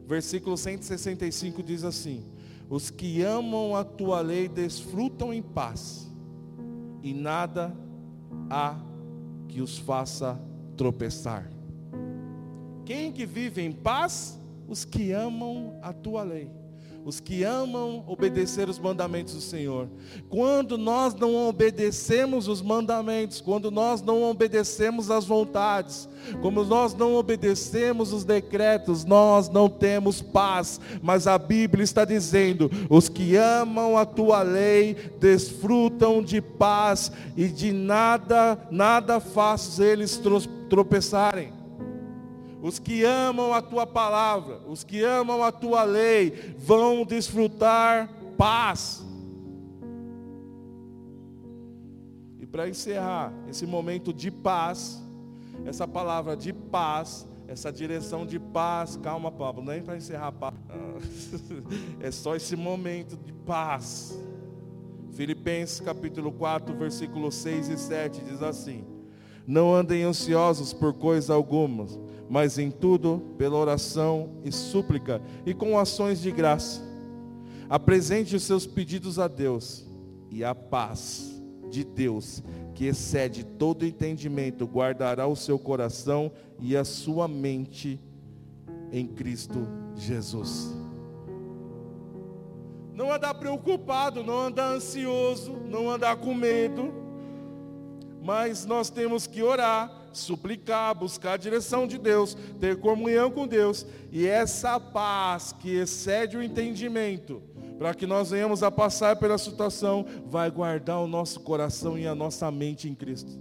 versículo 0.05 0.58
165 0.58 1.63
diz 1.63 1.84
assim: 1.84 2.24
Os 2.70 2.89
que 2.89 3.24
amam 3.24 3.75
a 3.75 3.84
tua 3.84 4.22
lei 4.22 4.48
desfrutam 4.48 5.34
em 5.34 5.41
paz, 5.41 6.10
e 7.01 7.13
nada 7.13 7.75
há 8.50 8.79
que 9.51 9.62
os 9.62 9.77
faça 9.77 10.39
tropeçar. 10.77 11.51
Quem 12.86 13.12
que 13.12 13.25
vive 13.25 13.62
em 13.62 13.72
paz 13.72 14.39
os 14.67 14.86
que 14.86 15.12
amam 15.12 15.77
a 15.81 15.91
tua 15.91 16.24
lei. 16.24 16.50
Os 17.05 17.20
que 17.20 17.43
amam 17.43 18.03
obedecer 18.08 18.70
os 18.70 18.79
mandamentos 18.79 19.34
do 19.34 19.41
Senhor. 19.41 19.88
Quando 20.29 20.77
nós 20.77 21.15
não 21.15 21.36
obedecemos 21.48 22.48
os 22.48 22.62
mandamentos, 22.62 23.41
quando 23.41 23.72
nós 23.72 24.01
não 24.01 24.24
obedecemos 24.24 25.10
as 25.10 25.25
vontades, 25.25 26.08
como 26.41 26.63
nós 26.63 26.93
não 26.93 27.15
obedecemos 27.15 28.13
os 28.13 28.24
decretos, 28.24 29.03
nós 29.05 29.50
não 29.50 29.70
temos 29.70 30.22
paz. 30.22 30.79
Mas 31.01 31.27
a 31.27 31.38
Bíblia 31.38 31.84
está 31.84 32.05
dizendo: 32.05 32.70
os 32.89 33.10
que 33.10 33.36
amam 33.36 33.98
a 33.98 34.05
tua 34.05 34.41
lei 34.41 34.96
desfrutam 35.20 36.22
de 36.22 36.41
paz 36.41 37.12
e 37.36 37.48
de 37.48 37.72
nada, 37.72 38.58
nada 38.70 39.20
faz 39.20 39.79
eles 39.79 40.22
tropeçarem. 40.70 41.61
Os 42.62 42.77
que 42.77 43.03
amam 43.03 43.53
a 43.53 43.62
tua 43.62 43.88
palavra, 43.88 44.62
os 44.68 44.84
que 44.84 45.03
amam 45.03 45.44
a 45.44 45.51
tua 45.51 45.84
lei, 45.84 46.56
vão 46.58 47.03
desfrutar 47.03 48.08
paz. 48.38 49.03
E 52.39 52.46
para 52.46 52.70
encerrar 52.70 53.34
esse 53.50 53.65
momento 53.65 54.13
de 54.13 54.30
paz, 54.30 55.01
essa 55.65 55.88
palavra 55.88 56.38
de 56.38 56.53
paz, 56.53 57.27
essa 57.48 57.72
direção 57.72 58.25
de 58.25 58.39
paz, 58.39 58.96
calma, 58.96 59.32
Pablo, 59.32 59.63
nem 59.63 59.82
para 59.82 59.98
encerrar 59.98 60.32
paz. 60.32 60.53
É 62.00 62.12
só 62.12 62.36
esse 62.36 62.56
momento 62.56 63.18
de 63.18 63.34
paz. 63.34 64.18
Filipenses 65.13 65.80
capítulo 65.80 66.32
4, 66.32 66.75
versículos 66.77 67.36
6 67.36 67.70
e 67.70 67.77
7 67.77 68.22
diz 68.24 68.41
assim: 68.41 68.84
Não 69.46 69.74
andem 69.74 70.03
ansiosos 70.03 70.74
por 70.74 70.94
coisa 70.94 71.34
alguma, 71.34 71.86
mas 72.31 72.57
em 72.57 72.71
tudo, 72.71 73.21
pela 73.38 73.57
oração 73.57 74.38
e 74.41 74.53
súplica 74.53 75.21
e 75.45 75.53
com 75.53 75.77
ações 75.77 76.21
de 76.21 76.31
graça, 76.31 76.81
apresente 77.69 78.38
os 78.38 78.43
seus 78.43 78.65
pedidos 78.65 79.19
a 79.19 79.27
Deus, 79.27 79.85
e 80.29 80.41
a 80.41 80.55
paz 80.55 81.29
de 81.69 81.83
Deus, 81.83 82.41
que 82.73 82.85
excede 82.85 83.43
todo 83.43 83.85
entendimento, 83.85 84.65
guardará 84.65 85.27
o 85.27 85.35
seu 85.35 85.59
coração 85.59 86.31
e 86.57 86.77
a 86.77 86.85
sua 86.85 87.27
mente 87.27 88.00
em 88.93 89.05
Cristo 89.05 89.67
Jesus. 89.93 90.73
Não 92.93 93.11
andar 93.11 93.33
preocupado, 93.33 94.23
não 94.23 94.39
andar 94.39 94.71
ansioso, 94.73 95.51
não 95.69 95.89
andar 95.89 96.15
com 96.15 96.33
medo, 96.33 96.93
mas 98.23 98.65
nós 98.65 98.89
temos 98.89 99.27
que 99.27 99.43
orar 99.43 100.00
suplicar, 100.13 100.96
buscar 100.96 101.34
a 101.34 101.38
direção 101.38 101.88
de 101.88 101.98
Deus, 101.98 102.36
ter 102.60 102.80
comunhão 102.80 103.32
com 103.32 103.48
Deus, 103.48 103.86
e 104.12 104.27
essa 104.27 104.80
paz 104.80 105.53
que 105.53 105.75
excede 105.75 106.38
o 106.38 106.44
entendimento, 106.44 107.41
para 107.77 107.94
que 107.94 108.06
nós 108.06 108.32
venhamos 108.32 108.62
a 108.63 108.70
passar 108.70 109.15
pela 109.15 109.38
situação, 109.38 110.06
vai 110.25 110.51
guardar 110.51 111.00
o 111.00 111.08
nosso 111.08 111.39
coração 111.39 111.98
e 111.98 112.06
a 112.06 112.13
nossa 112.13 112.51
mente 112.51 112.88
em 112.88 112.94
Cristo. 112.94 113.39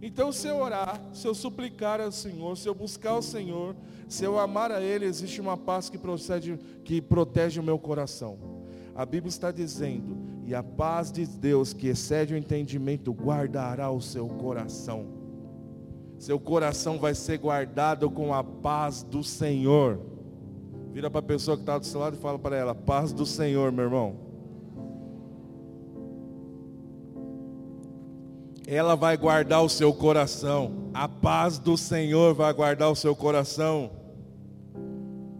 Então, 0.00 0.30
se 0.30 0.46
eu 0.46 0.56
orar, 0.58 1.00
se 1.12 1.26
eu 1.26 1.34
suplicar 1.34 2.00
ao 2.00 2.12
Senhor, 2.12 2.56
se 2.56 2.68
eu 2.68 2.74
buscar 2.74 3.16
o 3.16 3.22
Senhor, 3.22 3.74
se 4.08 4.24
eu 4.24 4.38
amar 4.38 4.70
a 4.70 4.80
Ele, 4.80 5.04
existe 5.04 5.40
uma 5.40 5.56
paz 5.56 5.90
que, 5.90 5.98
procede, 5.98 6.58
que 6.84 7.00
protege 7.00 7.58
o 7.58 7.62
meu 7.62 7.78
coração. 7.78 8.38
A 8.94 9.04
Bíblia 9.04 9.28
está 9.28 9.50
dizendo, 9.50 10.16
e 10.48 10.54
a 10.54 10.62
paz 10.62 11.12
de 11.12 11.26
Deus, 11.26 11.74
que 11.74 11.88
excede 11.88 12.32
o 12.32 12.36
entendimento, 12.38 13.12
guardará 13.12 13.90
o 13.90 14.00
seu 14.00 14.26
coração. 14.26 15.04
Seu 16.18 16.40
coração 16.40 16.98
vai 16.98 17.14
ser 17.14 17.36
guardado 17.36 18.10
com 18.10 18.32
a 18.32 18.42
paz 18.42 19.02
do 19.02 19.22
Senhor. 19.22 20.00
Vira 20.90 21.10
para 21.10 21.20
a 21.20 21.22
pessoa 21.22 21.54
que 21.54 21.64
está 21.64 21.76
do 21.76 21.84
seu 21.84 22.00
lado 22.00 22.16
e 22.16 22.18
fala 22.18 22.38
para 22.38 22.56
ela: 22.56 22.74
Paz 22.74 23.12
do 23.12 23.26
Senhor, 23.26 23.70
meu 23.70 23.84
irmão. 23.84 24.16
Ela 28.66 28.94
vai 28.94 29.18
guardar 29.18 29.62
o 29.62 29.68
seu 29.68 29.92
coração. 29.92 30.88
A 30.94 31.06
paz 31.06 31.58
do 31.58 31.76
Senhor 31.76 32.32
vai 32.32 32.54
guardar 32.54 32.90
o 32.90 32.96
seu 32.96 33.14
coração. 33.14 33.97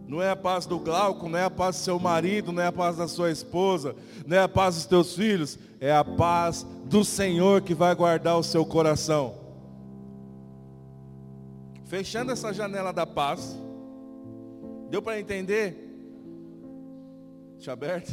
Não 0.09 0.23
é 0.23 0.31
a 0.31 0.37
paz 0.37 0.65
do 0.65 0.79
Glauco, 0.79 1.29
não 1.29 1.39
é 1.39 1.45
a 1.45 1.51
paz 1.51 1.77
do 1.77 1.83
seu 1.83 1.99
marido, 1.99 2.51
não 2.51 2.63
é 2.63 2.67
a 2.67 2.73
paz 2.73 2.97
da 2.97 3.07
sua 3.07 3.31
esposa, 3.31 3.95
não 4.27 4.39
é 4.39 4.41
a 4.41 4.49
paz 4.49 4.77
dos 4.77 4.87
teus 4.87 5.15
filhos, 5.15 5.59
é 5.79 5.95
a 5.95 6.03
paz 6.03 6.67
do 6.87 7.05
Senhor 7.05 7.61
que 7.61 7.75
vai 7.75 7.95
guardar 7.95 8.39
o 8.39 8.43
seu 8.43 8.65
coração. 8.65 9.35
Fechando 11.85 12.33
essa 12.33 12.55
janela 12.55 12.91
da 12.91 13.07
paz. 13.07 13.55
Deu 14.89 15.03
para 15.03 15.21
entender? 15.21 15.77
Deixa 17.57 17.73
aberto. 17.73 18.11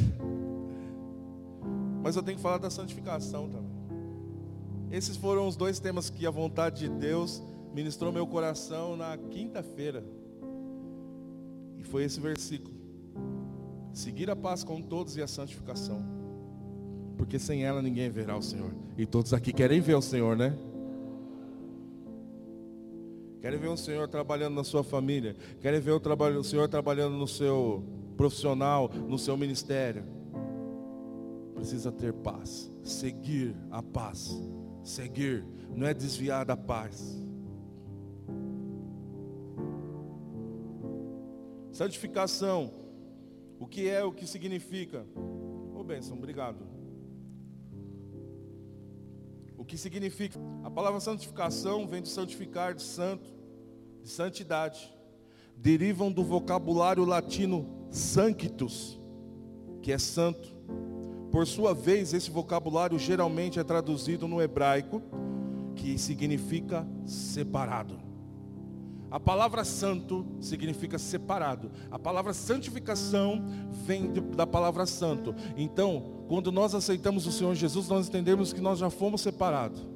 Mas 2.02 2.14
eu 2.14 2.22
tenho 2.22 2.36
que 2.36 2.42
falar 2.42 2.58
da 2.58 2.68
santificação 2.68 3.48
também. 3.48 3.74
Esses 4.90 5.16
foram 5.16 5.48
os 5.48 5.56
dois 5.56 5.80
temas 5.80 6.10
que 6.10 6.26
a 6.26 6.30
vontade 6.30 6.80
de 6.80 6.88
Deus 6.90 7.42
ministrou 7.72 8.12
meu 8.12 8.26
coração 8.26 8.98
na 8.98 9.16
quinta-feira. 9.16 10.04
Foi 11.86 12.04
esse 12.04 12.20
versículo. 12.20 12.74
Seguir 13.92 14.30
a 14.30 14.36
paz 14.36 14.62
com 14.62 14.82
todos 14.82 15.16
e 15.16 15.22
a 15.22 15.26
santificação. 15.26 16.02
Porque 17.16 17.38
sem 17.38 17.64
ela 17.64 17.80
ninguém 17.80 18.10
verá 18.10 18.36
o 18.36 18.42
Senhor. 18.42 18.74
E 18.98 19.06
todos 19.06 19.32
aqui 19.32 19.52
querem 19.52 19.80
ver 19.80 19.94
o 19.94 20.02
Senhor, 20.02 20.36
né? 20.36 20.56
Querem 23.40 23.58
ver 23.58 23.68
o 23.68 23.76
Senhor 23.76 24.08
trabalhando 24.08 24.54
na 24.54 24.64
sua 24.64 24.82
família. 24.82 25.36
Querem 25.60 25.80
ver 25.80 25.92
o, 25.92 26.00
trabalho, 26.00 26.40
o 26.40 26.44
Senhor 26.44 26.68
trabalhando 26.68 27.16
no 27.16 27.28
seu 27.28 27.84
profissional, 28.16 28.90
no 29.08 29.18
seu 29.18 29.36
ministério. 29.36 30.04
Precisa 31.54 31.90
ter 31.90 32.12
paz. 32.12 32.70
Seguir 32.82 33.56
a 33.70 33.82
paz. 33.82 34.36
Seguir. 34.82 35.46
Não 35.74 35.86
é 35.86 35.94
desviar 35.94 36.44
da 36.44 36.56
paz. 36.56 37.25
Santificação. 41.76 42.70
O 43.60 43.66
que 43.66 43.86
é, 43.86 44.02
o 44.02 44.10
que 44.10 44.26
significa? 44.26 45.06
Ô 45.14 45.80
oh, 45.80 45.84
bênção, 45.84 46.16
obrigado. 46.16 46.66
O 49.58 49.64
que 49.64 49.76
significa? 49.76 50.38
A 50.64 50.70
palavra 50.70 51.00
santificação 51.00 51.86
vem 51.86 52.00
de 52.00 52.08
santificar, 52.08 52.74
de 52.74 52.82
santo 52.82 53.36
de 54.02 54.08
santidade 54.08 54.94
derivam 55.56 56.12
do 56.12 56.22
vocabulário 56.22 57.04
latino 57.04 57.88
sanctus, 57.90 58.98
que 59.82 59.90
é 59.90 59.98
santo. 59.98 60.48
Por 61.30 61.46
sua 61.46 61.74
vez, 61.74 62.14
esse 62.14 62.30
vocabulário 62.30 62.98
geralmente 62.98 63.58
é 63.58 63.64
traduzido 63.64 64.28
no 64.28 64.40
hebraico, 64.40 65.02
que 65.74 65.98
significa 65.98 66.86
separado. 67.04 68.05
A 69.10 69.20
palavra 69.20 69.64
santo 69.64 70.26
significa 70.40 70.98
separado. 70.98 71.70
A 71.90 71.98
palavra 71.98 72.32
santificação 72.32 73.44
vem 73.84 74.12
da 74.12 74.46
palavra 74.46 74.84
santo. 74.84 75.34
Então, 75.56 76.24
quando 76.28 76.50
nós 76.50 76.74
aceitamos 76.74 77.26
o 77.26 77.32
Senhor 77.32 77.54
Jesus, 77.54 77.88
nós 77.88 78.08
entendemos 78.08 78.52
que 78.52 78.60
nós 78.60 78.78
já 78.78 78.90
fomos 78.90 79.20
separados. 79.20 79.86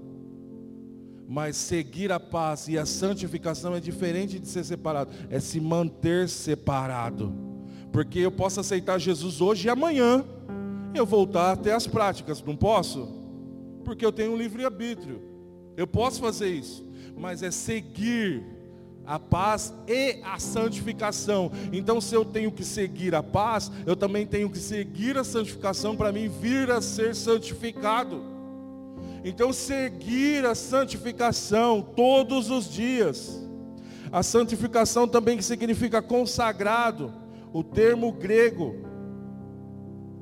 Mas 1.29 1.57
seguir 1.57 2.13
a 2.13 2.21
paz 2.21 2.69
e 2.69 2.79
a 2.79 2.87
santificação 2.87 3.75
é 3.75 3.81
diferente 3.81 4.39
de 4.39 4.49
ser 4.49 4.65
separado, 4.65 5.13
é 5.29 5.41
se 5.41 5.61
manter 5.61 6.29
separado. 6.29 7.33
Porque 7.93 8.21
eu 8.21 8.31
posso 8.31 8.61
aceitar 8.61 8.99
Jesus 8.99 9.41
hoje 9.41 9.67
e 9.67 9.71
amanhã 9.71 10.25
eu 10.95 11.07
voltar 11.07 11.53
até 11.53 11.73
as 11.73 11.87
práticas, 11.87 12.43
não 12.43 12.57
posso? 12.57 13.09
Porque 13.85 14.05
eu 14.05 14.13
tenho 14.13 14.33
um 14.33 14.37
livre-arbítrio. 14.37 15.21
Eu 15.77 15.87
posso 15.87 16.21
fazer 16.21 16.49
isso, 16.49 16.85
mas 17.17 17.43
é 17.43 17.51
seguir 17.51 18.60
a 19.11 19.19
paz 19.19 19.75
e 19.89 20.21
a 20.23 20.39
santificação. 20.39 21.51
Então, 21.73 22.01
se 22.01 22.15
eu 22.15 22.25
tenho 22.25 22.53
que 22.53 22.63
seguir 22.63 23.13
a 23.13 23.21
paz, 23.21 23.69
eu 23.85 23.97
também 23.97 24.25
tenho 24.25 24.49
que 24.49 24.59
seguir 24.59 25.19
a 25.19 25.25
santificação 25.25 25.97
para 25.97 26.13
mim 26.13 26.29
vir 26.29 26.71
a 26.71 26.81
ser 26.81 27.17
santificado. 27.17 28.23
Então, 29.25 29.53
seguir 29.53 30.47
a 30.47 30.55
santificação 30.55 31.83
todos 31.83 32.51
os 32.51 32.71
dias. 32.71 33.45
A 34.13 34.23
santificação 34.23 35.09
também 35.09 35.43
significa 35.43 36.01
consagrado. 36.01 37.13
O 37.53 37.65
termo 37.65 38.13
grego, 38.13 38.77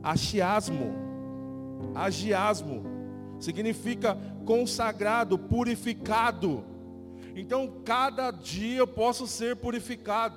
agiasmo, 0.02 0.94
agiasmo, 1.94 2.86
significa 3.38 4.16
consagrado, 4.46 5.38
purificado. 5.38 6.64
Então, 7.38 7.70
cada 7.84 8.32
dia 8.32 8.78
eu 8.78 8.86
posso 8.86 9.26
ser 9.26 9.54
purificado. 9.54 10.36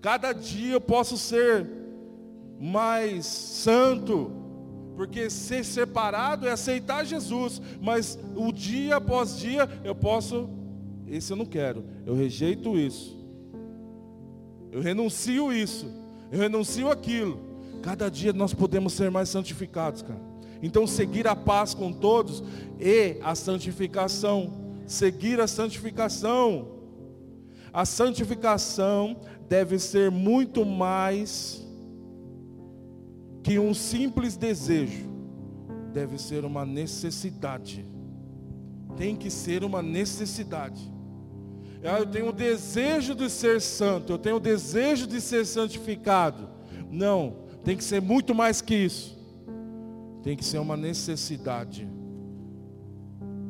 Cada 0.00 0.32
dia 0.32 0.72
eu 0.72 0.80
posso 0.80 1.18
ser 1.18 1.68
mais 2.58 3.26
santo, 3.26 4.32
porque 4.96 5.28
ser 5.28 5.64
separado 5.64 6.48
é 6.48 6.50
aceitar 6.50 7.04
Jesus, 7.04 7.60
mas 7.80 8.18
o 8.34 8.50
dia 8.52 8.96
após 8.96 9.38
dia 9.38 9.68
eu 9.84 9.94
posso, 9.94 10.48
esse 11.06 11.30
eu 11.30 11.36
não 11.36 11.44
quero, 11.44 11.84
eu 12.06 12.14
rejeito 12.14 12.78
isso, 12.78 13.18
eu 14.72 14.80
renuncio 14.80 15.52
isso, 15.52 15.90
eu 16.32 16.38
renuncio 16.38 16.90
aquilo. 16.90 17.38
Cada 17.82 18.10
dia 18.10 18.32
nós 18.32 18.54
podemos 18.54 18.94
ser 18.94 19.10
mais 19.10 19.28
santificados, 19.28 20.02
cara. 20.02 20.20
Então, 20.62 20.86
seguir 20.86 21.26
a 21.26 21.36
paz 21.36 21.74
com 21.74 21.92
todos 21.92 22.42
e 22.78 23.16
a 23.22 23.34
santificação. 23.34 24.69
Seguir 24.90 25.40
a 25.40 25.46
santificação. 25.46 26.66
A 27.72 27.84
santificação 27.84 29.20
deve 29.48 29.78
ser 29.78 30.10
muito 30.10 30.66
mais 30.66 31.64
que 33.40 33.56
um 33.56 33.72
simples 33.72 34.36
desejo, 34.36 35.06
deve 35.92 36.18
ser 36.18 36.44
uma 36.44 36.66
necessidade. 36.66 37.86
Tem 38.96 39.14
que 39.14 39.30
ser 39.30 39.62
uma 39.62 39.80
necessidade. 39.80 40.92
Ah, 41.84 42.00
eu 42.00 42.06
tenho 42.06 42.30
o 42.30 42.32
desejo 42.32 43.14
de 43.14 43.30
ser 43.30 43.60
santo, 43.60 44.14
eu 44.14 44.18
tenho 44.18 44.38
o 44.38 44.40
desejo 44.40 45.06
de 45.06 45.20
ser 45.20 45.46
santificado. 45.46 46.48
Não, 46.90 47.44
tem 47.62 47.76
que 47.76 47.84
ser 47.84 48.02
muito 48.02 48.34
mais 48.34 48.60
que 48.60 48.74
isso. 48.74 49.16
Tem 50.24 50.36
que 50.36 50.44
ser 50.44 50.58
uma 50.58 50.76
necessidade. 50.76 51.99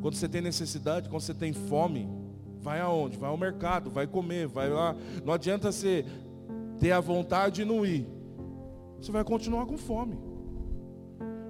Quando 0.01 0.15
você 0.15 0.27
tem 0.27 0.41
necessidade, 0.41 1.07
quando 1.07 1.21
você 1.21 1.33
tem 1.33 1.53
fome, 1.53 2.09
vai 2.59 2.79
aonde? 2.81 3.17
Vai 3.17 3.29
ao 3.29 3.37
mercado, 3.37 3.89
vai 3.89 4.07
comer, 4.07 4.47
vai 4.47 4.69
lá. 4.69 4.95
Não 5.23 5.33
adianta 5.33 5.71
você 5.71 6.05
ter 6.79 6.91
a 6.91 6.99
vontade 6.99 7.61
e 7.61 7.65
não 7.65 7.85
ir. 7.85 8.07
Você 8.99 9.11
vai 9.11 9.23
continuar 9.23 9.65
com 9.65 9.77
fome. 9.77 10.17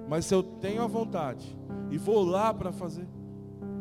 Mas 0.08 0.26
se 0.26 0.34
eu 0.34 0.42
tenho 0.42 0.82
a 0.82 0.86
vontade 0.86 1.56
e 1.90 1.96
vou 1.96 2.22
lá 2.22 2.52
para 2.52 2.72
fazer, 2.72 3.08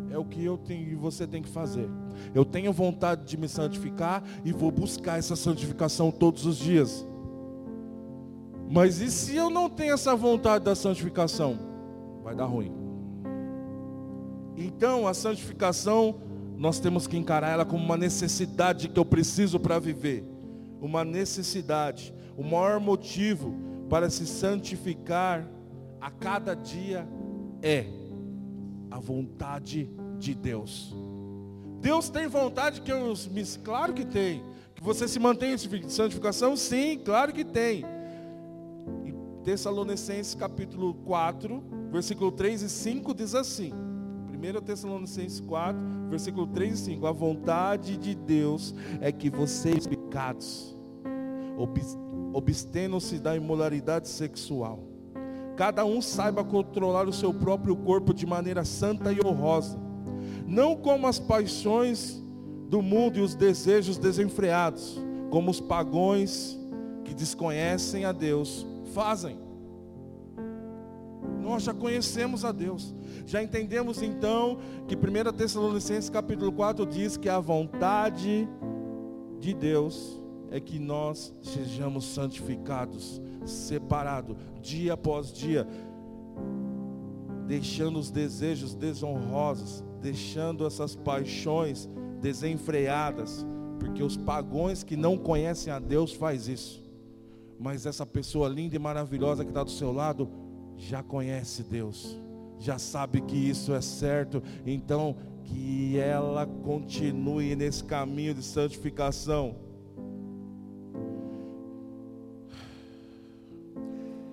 é 0.09 0.17
o 0.17 0.25
que 0.25 0.43
eu 0.43 0.57
tenho 0.57 0.89
e 0.89 0.95
você 0.95 1.27
tem 1.27 1.41
que 1.41 1.49
fazer. 1.49 1.89
Eu 2.33 2.45
tenho 2.45 2.71
vontade 2.71 3.25
de 3.25 3.37
me 3.37 3.47
santificar 3.47 4.23
e 4.43 4.51
vou 4.53 4.71
buscar 4.71 5.19
essa 5.19 5.35
santificação 5.35 6.11
todos 6.11 6.45
os 6.45 6.57
dias. 6.57 7.05
Mas 8.69 9.01
e 9.01 9.11
se 9.11 9.35
eu 9.35 9.49
não 9.49 9.69
tenho 9.69 9.93
essa 9.93 10.15
vontade 10.15 10.63
da 10.63 10.75
santificação? 10.75 11.59
Vai 12.23 12.35
dar 12.35 12.45
ruim. 12.45 12.80
Então, 14.65 15.07
a 15.07 15.13
santificação, 15.13 16.21
nós 16.57 16.79
temos 16.79 17.07
que 17.07 17.17
encarar 17.17 17.49
ela 17.49 17.65
como 17.65 17.83
uma 17.83 17.97
necessidade 17.97 18.89
que 18.89 18.99
eu 18.99 19.05
preciso 19.05 19.59
para 19.59 19.79
viver. 19.79 20.23
Uma 20.79 21.03
necessidade. 21.03 22.13
O 22.37 22.43
maior 22.43 22.79
motivo 22.79 23.55
para 23.89 24.09
se 24.09 24.25
santificar 24.25 25.47
a 25.99 26.09
cada 26.09 26.53
dia 26.55 27.07
é 27.61 27.85
a 28.89 28.99
vontade 28.99 29.89
de 30.17 30.35
Deus. 30.35 30.95
Deus 31.79 32.09
tem 32.09 32.27
vontade 32.27 32.81
que 32.81 32.91
eu 32.91 33.13
me. 33.31 33.43
Claro 33.63 33.93
que 33.93 34.05
tem. 34.05 34.43
Que 34.75 34.83
você 34.83 35.07
se 35.07 35.19
mantenha 35.19 35.55
em 35.55 35.89
santificação? 35.89 36.55
Sim, 36.55 36.99
claro 37.03 37.33
que 37.33 37.43
tem. 37.43 37.83
Tessalonicenses 39.43 40.35
capítulo 40.35 40.93
4, 40.93 41.63
versículo 41.91 42.31
3 42.31 42.61
e 42.61 42.69
5 42.69 43.13
diz 43.15 43.33
assim. 43.33 43.90
1 44.41 44.61
Tessalonicenses 44.61 45.39
4, 45.39 45.79
versículo 46.09 46.47
3 46.47 46.73
e 46.73 46.77
5. 46.77 47.05
A 47.05 47.11
vontade 47.11 47.95
de 47.95 48.15
Deus 48.15 48.73
é 48.99 49.11
que 49.11 49.29
vocês, 49.29 49.85
pecados, 49.85 50.75
obstenham-se 52.33 53.19
da 53.19 53.35
imoralidade 53.35 54.07
sexual. 54.07 54.79
Cada 55.55 55.85
um 55.85 56.01
saiba 56.01 56.43
controlar 56.43 57.07
o 57.07 57.13
seu 57.13 57.31
próprio 57.31 57.75
corpo 57.75 58.15
de 58.15 58.25
maneira 58.25 58.65
santa 58.65 59.13
e 59.13 59.19
honrosa, 59.23 59.77
não 60.47 60.75
como 60.75 61.05
as 61.05 61.19
paixões 61.19 62.19
do 62.67 62.81
mundo 62.81 63.19
e 63.19 63.21
os 63.21 63.35
desejos 63.35 63.99
desenfreados, 63.99 64.99
como 65.29 65.51
os 65.51 65.59
pagões 65.59 66.57
que 67.03 67.13
desconhecem 67.13 68.05
a 68.05 68.11
Deus 68.11 68.65
fazem. 68.93 69.50
Nós 71.41 71.63
já 71.63 71.73
conhecemos 71.73 72.45
a 72.45 72.51
Deus. 72.51 72.93
Já 73.25 73.41
entendemos 73.41 74.01
então 74.01 74.59
que 74.87 74.95
1 74.95 75.33
Tessalonicenses 75.35 76.09
capítulo 76.09 76.51
4 76.51 76.85
diz 76.85 77.17
que 77.17 77.27
a 77.27 77.39
vontade 77.39 78.47
de 79.39 79.53
Deus 79.53 80.21
é 80.51 80.59
que 80.59 80.77
nós 80.77 81.33
sejamos 81.41 82.05
santificados, 82.05 83.21
separados, 83.45 84.37
dia 84.61 84.93
após 84.93 85.33
dia, 85.33 85.67
deixando 87.47 87.97
os 87.97 88.11
desejos 88.11 88.75
desonrosos, 88.75 89.83
deixando 90.01 90.65
essas 90.65 90.95
paixões 90.95 91.89
desenfreadas, 92.21 93.45
porque 93.79 94.03
os 94.03 94.15
pagões 94.15 94.83
que 94.83 94.95
não 94.95 95.17
conhecem 95.17 95.73
a 95.73 95.79
Deus 95.79 96.13
faz 96.13 96.47
isso 96.47 96.81
mas 97.61 97.85
essa 97.85 98.07
pessoa 98.07 98.49
linda 98.49 98.75
e 98.75 98.79
maravilhosa 98.79 99.43
que 99.43 99.51
está 99.51 99.63
do 99.63 99.69
seu 99.69 99.91
lado 99.91 100.27
já 100.81 101.03
conhece 101.03 101.63
Deus, 101.63 102.17
já 102.59 102.79
sabe 102.79 103.21
que 103.21 103.35
isso 103.35 103.73
é 103.73 103.81
certo, 103.81 104.41
então 104.65 105.15
que 105.45 105.97
ela 105.97 106.45
continue 106.45 107.55
nesse 107.55 107.83
caminho 107.83 108.33
de 108.33 108.43
santificação. 108.43 109.55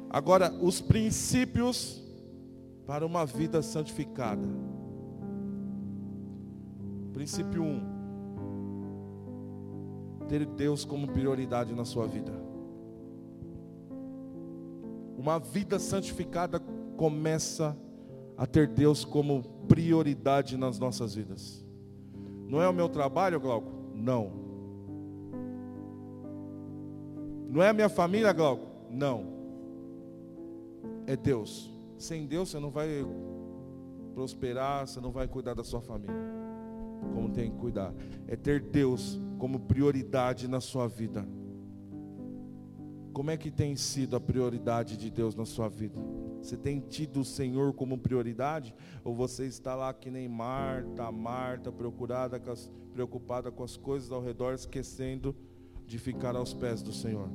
Agora, 0.09 0.51
os 0.53 0.81
princípios 0.81 2.03
para 2.87 3.05
uma 3.05 3.27
vida 3.27 3.61
santificada. 3.61 4.49
Princípio 7.13 7.63
1: 7.63 7.67
um, 7.67 7.83
ter 10.27 10.47
Deus 10.47 10.83
como 10.85 11.09
prioridade 11.09 11.75
na 11.75 11.85
sua 11.85 12.07
vida. 12.07 12.48
Uma 15.19 15.41
vida 15.41 15.81
santificada 15.81 16.61
começa 16.97 17.77
a 18.37 18.47
ter 18.47 18.69
Deus 18.69 19.05
como 19.05 19.43
prioridade 19.67 20.57
nas 20.57 20.79
nossas 20.79 21.17
vidas. 21.17 21.67
Não 22.47 22.63
é 22.63 22.69
o 22.69 22.73
meu 22.73 22.89
trabalho, 22.89 23.41
Glauco? 23.41 23.69
Não. 23.93 24.31
Não 27.51 27.61
é 27.61 27.71
a 27.71 27.73
minha 27.73 27.89
família, 27.89 28.33
Glauco? 28.33 28.65
Não. 28.89 29.25
É 31.05 31.17
Deus. 31.17 31.69
Sem 31.99 32.25
Deus 32.25 32.51
você 32.51 32.61
não 32.61 32.71
vai 32.71 33.05
prosperar, 34.15 34.87
você 34.87 35.01
não 35.01 35.11
vai 35.11 35.27
cuidar 35.27 35.55
da 35.55 35.65
sua 35.65 35.81
família. 35.81 36.15
Como 37.13 37.29
tem 37.31 37.51
que 37.51 37.57
cuidar. 37.57 37.93
É 38.29 38.37
ter 38.37 38.61
Deus 38.61 39.19
como 39.37 39.59
prioridade 39.59 40.47
na 40.47 40.61
sua 40.61 40.87
vida. 40.87 41.27
Como 43.19 43.33
é 43.33 43.37
que 43.37 43.51
tem 43.51 43.75
sido 43.75 44.15
a 44.15 44.21
prioridade 44.21 44.97
de 44.97 45.11
Deus 45.11 45.35
na 45.35 45.45
sua 45.45 45.69
vida? 45.69 45.99
Você 46.41 46.57
tem 46.57 46.79
tido 46.79 47.19
o 47.19 47.25
Senhor 47.25 47.73
como 47.73 47.99
prioridade? 47.99 48.73
Ou 49.03 49.13
você 49.13 49.45
está 49.45 49.75
lá 49.75 49.93
que 49.93 50.09
nem 50.09 50.29
Marta, 50.29 51.11
Marta, 51.11 51.73
procurada, 51.73 52.41
preocupada 52.93 53.51
com 53.51 53.65
as 53.65 53.77
coisas 53.77 54.13
ao 54.13 54.23
redor, 54.23 54.55
esquecendo 54.55 55.35
de 55.85 55.99
ficar 55.99 56.37
aos 56.37 56.55
pés 56.55 56.81
do 56.81 56.93
Senhor? 56.93 57.29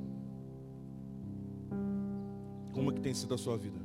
Como 2.71 2.89
é 2.89 2.93
que 2.93 3.01
tem 3.01 3.13
sido 3.13 3.33
a 3.33 3.37
sua 3.37 3.57
vida? 3.57 3.81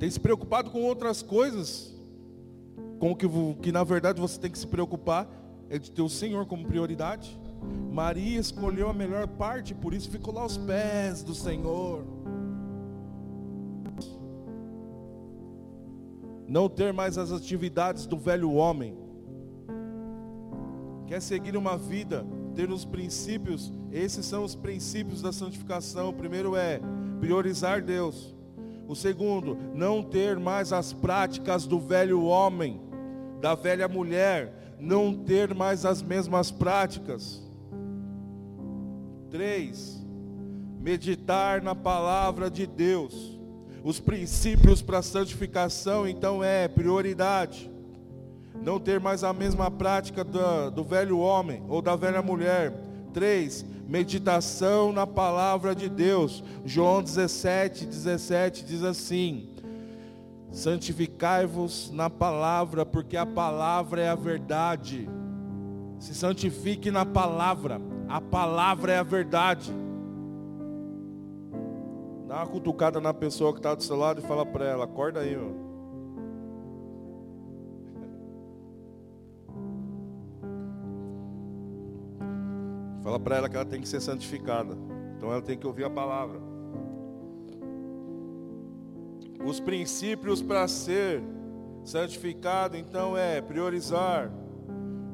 Tem 0.00 0.10
se 0.10 0.18
preocupado 0.18 0.70
com 0.70 0.82
outras 0.82 1.20
coisas? 1.20 1.94
Com 2.98 3.14
que, 3.14 3.26
que 3.60 3.70
na 3.70 3.84
verdade 3.84 4.18
você 4.18 4.40
tem 4.40 4.50
que 4.50 4.58
se 4.58 4.66
preocupar 4.66 5.28
é 5.68 5.78
de 5.78 5.90
ter 5.92 6.00
o 6.00 6.08
Senhor 6.08 6.46
como 6.46 6.66
prioridade? 6.66 7.38
Maria 7.92 8.38
escolheu 8.38 8.90
a 8.90 8.92
melhor 8.92 9.26
parte, 9.26 9.74
por 9.74 9.94
isso 9.94 10.10
ficou 10.10 10.34
lá 10.34 10.42
aos 10.42 10.56
pés 10.56 11.22
do 11.22 11.34
Senhor. 11.34 12.04
Não 16.46 16.68
ter 16.68 16.92
mais 16.92 17.18
as 17.18 17.32
atividades 17.32 18.06
do 18.06 18.18
velho 18.18 18.52
homem. 18.52 18.96
Quer 21.06 21.22
seguir 21.22 21.56
uma 21.56 21.76
vida, 21.76 22.26
ter 22.54 22.70
os 22.70 22.84
princípios, 22.84 23.72
esses 23.92 24.26
são 24.26 24.44
os 24.44 24.54
princípios 24.54 25.22
da 25.22 25.32
santificação. 25.32 26.10
O 26.10 26.12
primeiro 26.12 26.56
é 26.56 26.80
priorizar 27.20 27.82
Deus. 27.82 28.34
O 28.88 28.94
segundo, 28.94 29.56
não 29.74 30.02
ter 30.02 30.38
mais 30.38 30.72
as 30.72 30.92
práticas 30.92 31.66
do 31.66 31.80
velho 31.80 32.22
homem, 32.22 32.80
da 33.40 33.54
velha 33.54 33.88
mulher, 33.88 34.76
não 34.78 35.14
ter 35.14 35.54
mais 35.54 35.84
as 35.84 36.02
mesmas 36.02 36.50
práticas. 36.50 37.45
3. 39.36 40.02
Meditar 40.80 41.60
na 41.60 41.74
palavra 41.74 42.50
de 42.50 42.66
Deus. 42.66 43.38
Os 43.84 44.00
princípios 44.00 44.80
para 44.80 45.02
santificação, 45.02 46.08
então, 46.08 46.42
é 46.42 46.66
prioridade. 46.66 47.70
Não 48.62 48.80
ter 48.80 48.98
mais 48.98 49.22
a 49.22 49.34
mesma 49.34 49.70
prática 49.70 50.24
do, 50.24 50.70
do 50.70 50.82
velho 50.82 51.18
homem 51.18 51.62
ou 51.68 51.82
da 51.82 51.94
velha 51.94 52.22
mulher. 52.22 52.72
3. 53.12 53.66
Meditação 53.86 54.90
na 54.90 55.06
palavra 55.06 55.74
de 55.74 55.90
Deus. 55.90 56.42
João 56.64 57.02
17, 57.02 57.84
17 57.84 58.64
diz 58.64 58.82
assim: 58.82 59.50
Santificai-vos 60.50 61.90
na 61.92 62.08
palavra, 62.08 62.86
porque 62.86 63.18
a 63.18 63.26
palavra 63.26 64.00
é 64.00 64.08
a 64.08 64.14
verdade. 64.14 65.06
Se 65.98 66.14
santifique 66.14 66.90
na 66.90 67.04
palavra. 67.04 67.95
A 68.08 68.20
palavra 68.20 68.92
é 68.92 68.98
a 68.98 69.02
verdade. 69.02 69.72
Dá 72.26 72.36
uma 72.36 72.46
cutucada 72.46 73.00
na 73.00 73.14
pessoa 73.14 73.52
que 73.52 73.58
está 73.58 73.74
do 73.74 73.82
seu 73.82 73.96
lado 73.96 74.20
e 74.20 74.22
fala 74.22 74.44
para 74.44 74.64
ela, 74.64 74.84
acorda 74.84 75.20
aí, 75.20 75.36
meu. 75.36 75.56
Fala 83.02 83.20
para 83.20 83.36
ela 83.36 83.48
que 83.48 83.56
ela 83.56 83.64
tem 83.64 83.80
que 83.80 83.88
ser 83.88 84.00
santificada. 84.00 84.76
Então 85.16 85.30
ela 85.30 85.40
tem 85.40 85.56
que 85.56 85.66
ouvir 85.66 85.84
a 85.84 85.90
palavra. 85.90 86.40
Os 89.44 89.60
princípios 89.60 90.42
para 90.42 90.66
ser 90.66 91.22
santificado, 91.84 92.76
então, 92.76 93.16
é 93.16 93.40
priorizar, 93.40 94.30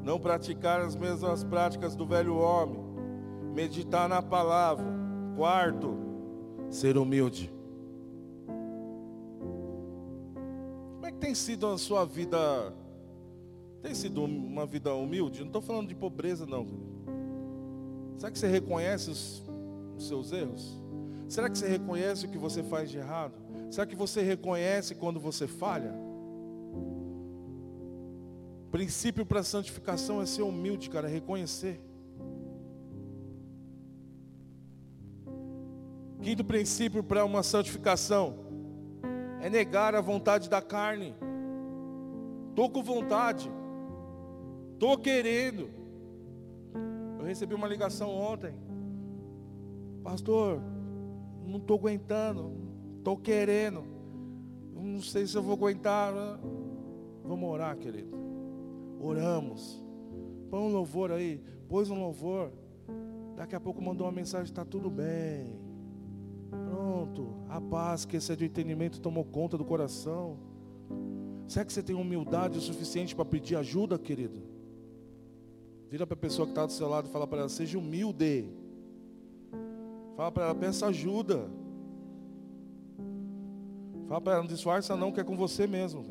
não 0.03 0.19
praticar 0.19 0.81
as 0.81 0.95
mesmas 0.95 1.43
práticas 1.43 1.95
do 1.95 2.05
velho 2.05 2.35
homem, 2.35 2.82
meditar 3.53 4.09
na 4.09 4.21
palavra. 4.21 4.85
Quarto, 5.35 5.95
ser 6.69 6.97
humilde. 6.97 7.51
Como 10.95 11.05
é 11.05 11.11
que 11.11 11.17
tem 11.17 11.35
sido 11.35 11.67
a 11.67 11.77
sua 11.77 12.05
vida? 12.05 12.73
Tem 13.81 13.93
sido 13.93 14.23
uma 14.23 14.65
vida 14.65 14.93
humilde? 14.93 15.39
Não 15.41 15.47
estou 15.47 15.61
falando 15.61 15.87
de 15.87 15.95
pobreza, 15.95 16.45
não. 16.45 16.65
Será 18.17 18.31
que 18.31 18.39
você 18.39 18.47
reconhece 18.47 19.09
os, 19.09 19.43
os 19.97 20.07
seus 20.07 20.31
erros? 20.31 20.81
Será 21.27 21.49
que 21.49 21.57
você 21.57 21.67
reconhece 21.67 22.25
o 22.25 22.29
que 22.29 22.37
você 22.37 22.63
faz 22.63 22.89
de 22.89 22.97
errado? 22.97 23.33
Será 23.69 23.85
que 23.85 23.95
você 23.95 24.21
reconhece 24.21 24.95
quando 24.95 25.19
você 25.19 25.47
falha? 25.47 25.93
princípio 28.73 29.23
para 29.23 29.43
santificação 29.43 30.19
é 30.19 30.25
ser 30.25 30.41
humilde, 30.41 30.89
cara, 30.89 31.07
é 31.07 31.13
reconhecer. 31.13 31.79
Quinto 36.23 36.41
princípio 36.41 37.03
para 37.03 37.25
uma 37.25 37.43
santificação 37.43 38.35
é 39.41 39.49
negar 39.49 39.93
a 39.93 39.99
vontade 39.99 40.49
da 40.49 40.61
carne. 40.61 41.13
Tô 42.55 42.69
com 42.69 42.81
vontade. 42.81 43.51
Tô 44.79 44.97
querendo. 44.97 45.69
Eu 47.19 47.25
recebi 47.25 47.53
uma 47.53 47.67
ligação 47.67 48.09
ontem. 48.09 48.53
Pastor, 50.01 50.61
não 51.45 51.57
estou 51.57 51.77
aguentando. 51.77 52.53
Estou 52.99 53.17
querendo. 53.17 53.83
Não 54.73 55.01
sei 55.01 55.27
se 55.27 55.35
eu 55.35 55.43
vou 55.43 55.55
aguentar. 55.55 56.13
Vamos 57.25 57.49
orar, 57.49 57.75
querido. 57.75 58.15
Oramos. 58.97 59.83
Põe 60.49 60.61
um 60.61 60.71
louvor 60.71 61.11
aí. 61.11 61.43
Pôs 61.67 61.89
um 61.89 61.99
louvor. 61.99 62.49
Daqui 63.35 63.57
a 63.57 63.59
pouco 63.59 63.81
mandou 63.81 64.07
uma 64.07 64.13
mensagem: 64.13 64.45
está 64.45 64.63
tudo 64.63 64.89
bem. 64.89 65.62
Pronto. 67.03 67.35
A 67.49 67.59
paz 67.59 68.05
que 68.05 68.15
excede 68.15 68.45
o 68.45 68.47
entendimento 68.47 69.01
tomou 69.01 69.25
conta 69.25 69.57
do 69.57 69.65
coração. 69.65 70.37
Será 71.47 71.65
que 71.65 71.73
você 71.73 71.83
tem 71.83 71.95
humildade 71.95 72.57
o 72.57 72.61
suficiente 72.61 73.13
para 73.13 73.25
pedir 73.25 73.57
ajuda, 73.57 73.99
querido? 73.99 74.41
Vira 75.89 76.07
para 76.07 76.13
a 76.13 76.17
pessoa 76.17 76.45
que 76.45 76.51
está 76.51 76.65
do 76.65 76.71
seu 76.71 76.87
lado 76.87 77.09
e 77.09 77.11
fala 77.11 77.27
para 77.27 77.39
ela: 77.39 77.49
seja 77.49 77.77
humilde. 77.77 78.49
Fala 80.15 80.31
para 80.31 80.45
ela: 80.45 80.55
peça 80.55 80.87
ajuda. 80.87 81.49
Fala 84.07 84.21
para 84.21 84.33
ela: 84.33 84.41
não 84.43 84.49
disfarça, 84.49 84.95
não, 84.95 85.11
que 85.11 85.19
é 85.19 85.23
com 85.23 85.35
você 85.35 85.67
mesmo. 85.67 86.05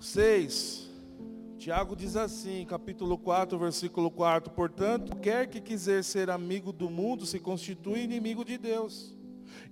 Seis. 0.00 0.87
Tiago 1.58 1.96
diz 1.96 2.14
assim, 2.14 2.64
capítulo 2.64 3.18
4, 3.18 3.58
versículo 3.58 4.12
4: 4.12 4.52
Portanto, 4.52 5.16
quer 5.16 5.48
que 5.48 5.60
quiser 5.60 6.04
ser 6.04 6.30
amigo 6.30 6.72
do 6.72 6.88
mundo, 6.88 7.26
se 7.26 7.40
constitui 7.40 8.04
inimigo 8.04 8.44
de 8.44 8.56
Deus. 8.56 9.16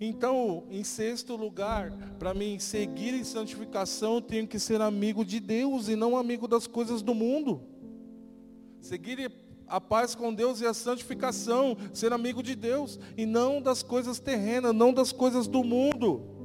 Então, 0.01 0.64
em 0.68 0.83
sexto 0.83 1.37
lugar, 1.37 1.92
para 2.18 2.35
mim 2.35 2.59
seguir 2.59 3.14
em 3.14 3.22
santificação, 3.22 4.20
tenho 4.20 4.49
que 4.49 4.59
ser 4.59 4.81
amigo 4.81 5.25
de 5.25 5.38
Deus 5.38 5.88
e 5.88 5.94
não 5.94 6.16
amigo 6.16 6.49
das 6.49 6.66
coisas 6.66 7.03
do 7.03 7.14
mundo. 7.14 7.62
Seguir 8.81 9.31
a 9.68 9.81
paz 9.81 10.16
com 10.16 10.35
Deus 10.35 10.61
e 10.61 10.66
a 10.66 10.75
santificação, 10.75 11.77
ser 11.92 12.12
amigo 12.12 12.42
de 12.42 12.57
Deus 12.57 12.99
e 13.16 13.25
não 13.25 13.62
das 13.62 13.85
coisas 13.85 14.18
terrenas, 14.18 14.75
não 14.75 14.92
das 14.92 15.12
coisas 15.12 15.46
do 15.46 15.62
mundo. 15.62 16.36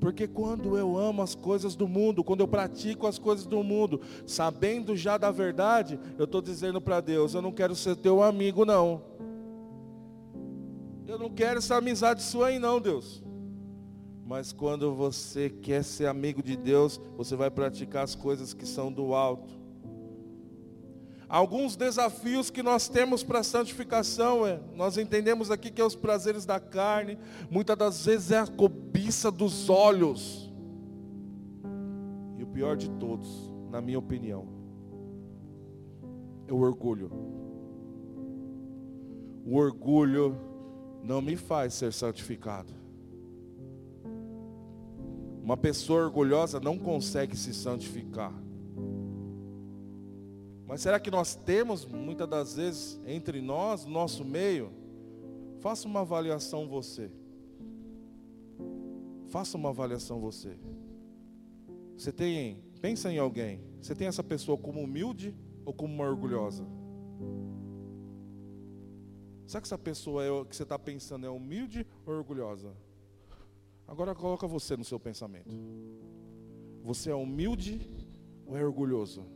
Porque 0.00 0.26
quando 0.26 0.78
eu 0.78 0.96
amo 0.96 1.20
as 1.20 1.34
coisas 1.34 1.76
do 1.76 1.86
mundo, 1.86 2.24
quando 2.24 2.40
eu 2.40 2.48
pratico 2.48 3.06
as 3.06 3.18
coisas 3.18 3.44
do 3.44 3.62
mundo, 3.62 4.00
sabendo 4.26 4.96
já 4.96 5.18
da 5.18 5.30
verdade, 5.30 6.00
eu 6.18 6.24
estou 6.24 6.40
dizendo 6.40 6.80
para 6.80 7.00
Deus: 7.00 7.34
eu 7.34 7.42
não 7.42 7.52
quero 7.52 7.76
ser 7.76 7.94
teu 7.96 8.22
amigo, 8.22 8.64
não. 8.64 9.02
Eu 11.06 11.18
não 11.18 11.28
quero 11.28 11.58
essa 11.58 11.76
amizade 11.76 12.22
sua 12.22 12.46
aí, 12.46 12.58
não, 12.58 12.80
Deus. 12.80 13.22
Mas 14.24 14.52
quando 14.52 14.94
você 14.94 15.50
quer 15.50 15.82
ser 15.82 16.06
amigo 16.06 16.42
de 16.42 16.56
Deus, 16.56 17.00
você 17.16 17.36
vai 17.36 17.50
praticar 17.50 18.04
as 18.04 18.14
coisas 18.14 18.54
que 18.54 18.64
são 18.64 18.90
do 18.90 19.12
alto. 19.12 19.59
Alguns 21.30 21.76
desafios 21.76 22.50
que 22.50 22.60
nós 22.60 22.88
temos 22.88 23.22
para 23.22 23.38
a 23.38 23.44
santificação 23.44 24.44
é, 24.44 24.58
nós 24.74 24.98
entendemos 24.98 25.48
aqui 25.48 25.70
que 25.70 25.80
é 25.80 25.84
os 25.84 25.94
prazeres 25.94 26.44
da 26.44 26.58
carne, 26.58 27.16
muitas 27.48 27.78
das 27.78 28.04
vezes 28.04 28.32
é 28.32 28.38
a 28.40 28.48
cobiça 28.48 29.30
dos 29.30 29.70
olhos. 29.70 30.52
E 32.36 32.42
o 32.42 32.48
pior 32.48 32.76
de 32.76 32.90
todos, 32.90 33.28
na 33.70 33.80
minha 33.80 34.00
opinião, 34.00 34.48
é 36.48 36.52
o 36.52 36.58
orgulho. 36.58 37.12
O 39.46 39.54
orgulho 39.54 40.36
não 41.00 41.22
me 41.22 41.36
faz 41.36 41.74
ser 41.74 41.92
santificado. 41.92 42.72
Uma 45.44 45.56
pessoa 45.56 46.06
orgulhosa 46.06 46.58
não 46.58 46.76
consegue 46.76 47.36
se 47.36 47.54
santificar. 47.54 48.34
Mas 50.70 50.82
será 50.82 51.00
que 51.00 51.10
nós 51.10 51.34
temos, 51.34 51.84
muitas 51.84 52.28
das 52.28 52.54
vezes, 52.54 53.00
entre 53.04 53.40
nós, 53.40 53.84
nosso 53.86 54.24
meio? 54.24 54.70
Faça 55.58 55.88
uma 55.88 56.02
avaliação 56.02 56.68
você. 56.68 57.10
Faça 59.30 59.56
uma 59.56 59.70
avaliação 59.70 60.20
você. 60.20 60.56
Você 61.98 62.12
tem, 62.12 62.62
pensa 62.80 63.12
em 63.12 63.18
alguém. 63.18 63.60
Você 63.82 63.96
tem 63.96 64.06
essa 64.06 64.22
pessoa 64.22 64.56
como 64.56 64.80
humilde 64.80 65.34
ou 65.64 65.74
como 65.74 65.92
uma 65.92 66.08
orgulhosa? 66.08 66.64
Será 69.48 69.60
que 69.60 69.66
essa 69.66 69.76
pessoa 69.76 70.24
é, 70.24 70.44
que 70.44 70.54
você 70.54 70.62
está 70.62 70.78
pensando 70.78 71.26
é 71.26 71.30
humilde 71.30 71.84
ou 72.06 72.14
orgulhosa? 72.14 72.72
Agora 73.88 74.14
coloca 74.14 74.46
você 74.46 74.76
no 74.76 74.84
seu 74.84 75.00
pensamento. 75.00 75.50
Você 76.84 77.10
é 77.10 77.14
humilde 77.14 77.80
ou 78.46 78.56
é 78.56 78.64
orgulhoso? 78.64 79.26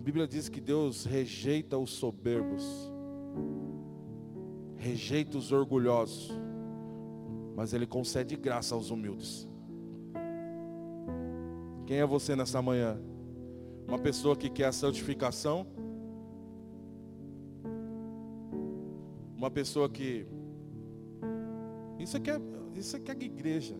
A 0.00 0.02
Bíblia 0.02 0.26
diz 0.26 0.48
que 0.48 0.62
Deus 0.62 1.04
rejeita 1.04 1.76
os 1.76 1.90
soberbos, 1.90 2.90
rejeita 4.78 5.36
os 5.36 5.52
orgulhosos, 5.52 6.32
mas 7.54 7.74
Ele 7.74 7.86
concede 7.86 8.34
graça 8.34 8.74
aos 8.74 8.88
humildes. 8.88 9.46
Quem 11.86 11.98
é 11.98 12.06
você 12.06 12.34
nessa 12.34 12.62
manhã? 12.62 12.98
Uma 13.86 13.98
pessoa 13.98 14.34
que 14.34 14.48
quer 14.48 14.64
a 14.64 14.72
santificação? 14.72 15.66
Uma 19.36 19.50
pessoa 19.50 19.86
que. 19.86 20.26
Isso 21.98 22.16
aqui 22.16 22.30
é, 22.30 22.40
isso 22.74 22.96
aqui 22.96 23.10
é 23.10 23.14
igreja. 23.22 23.76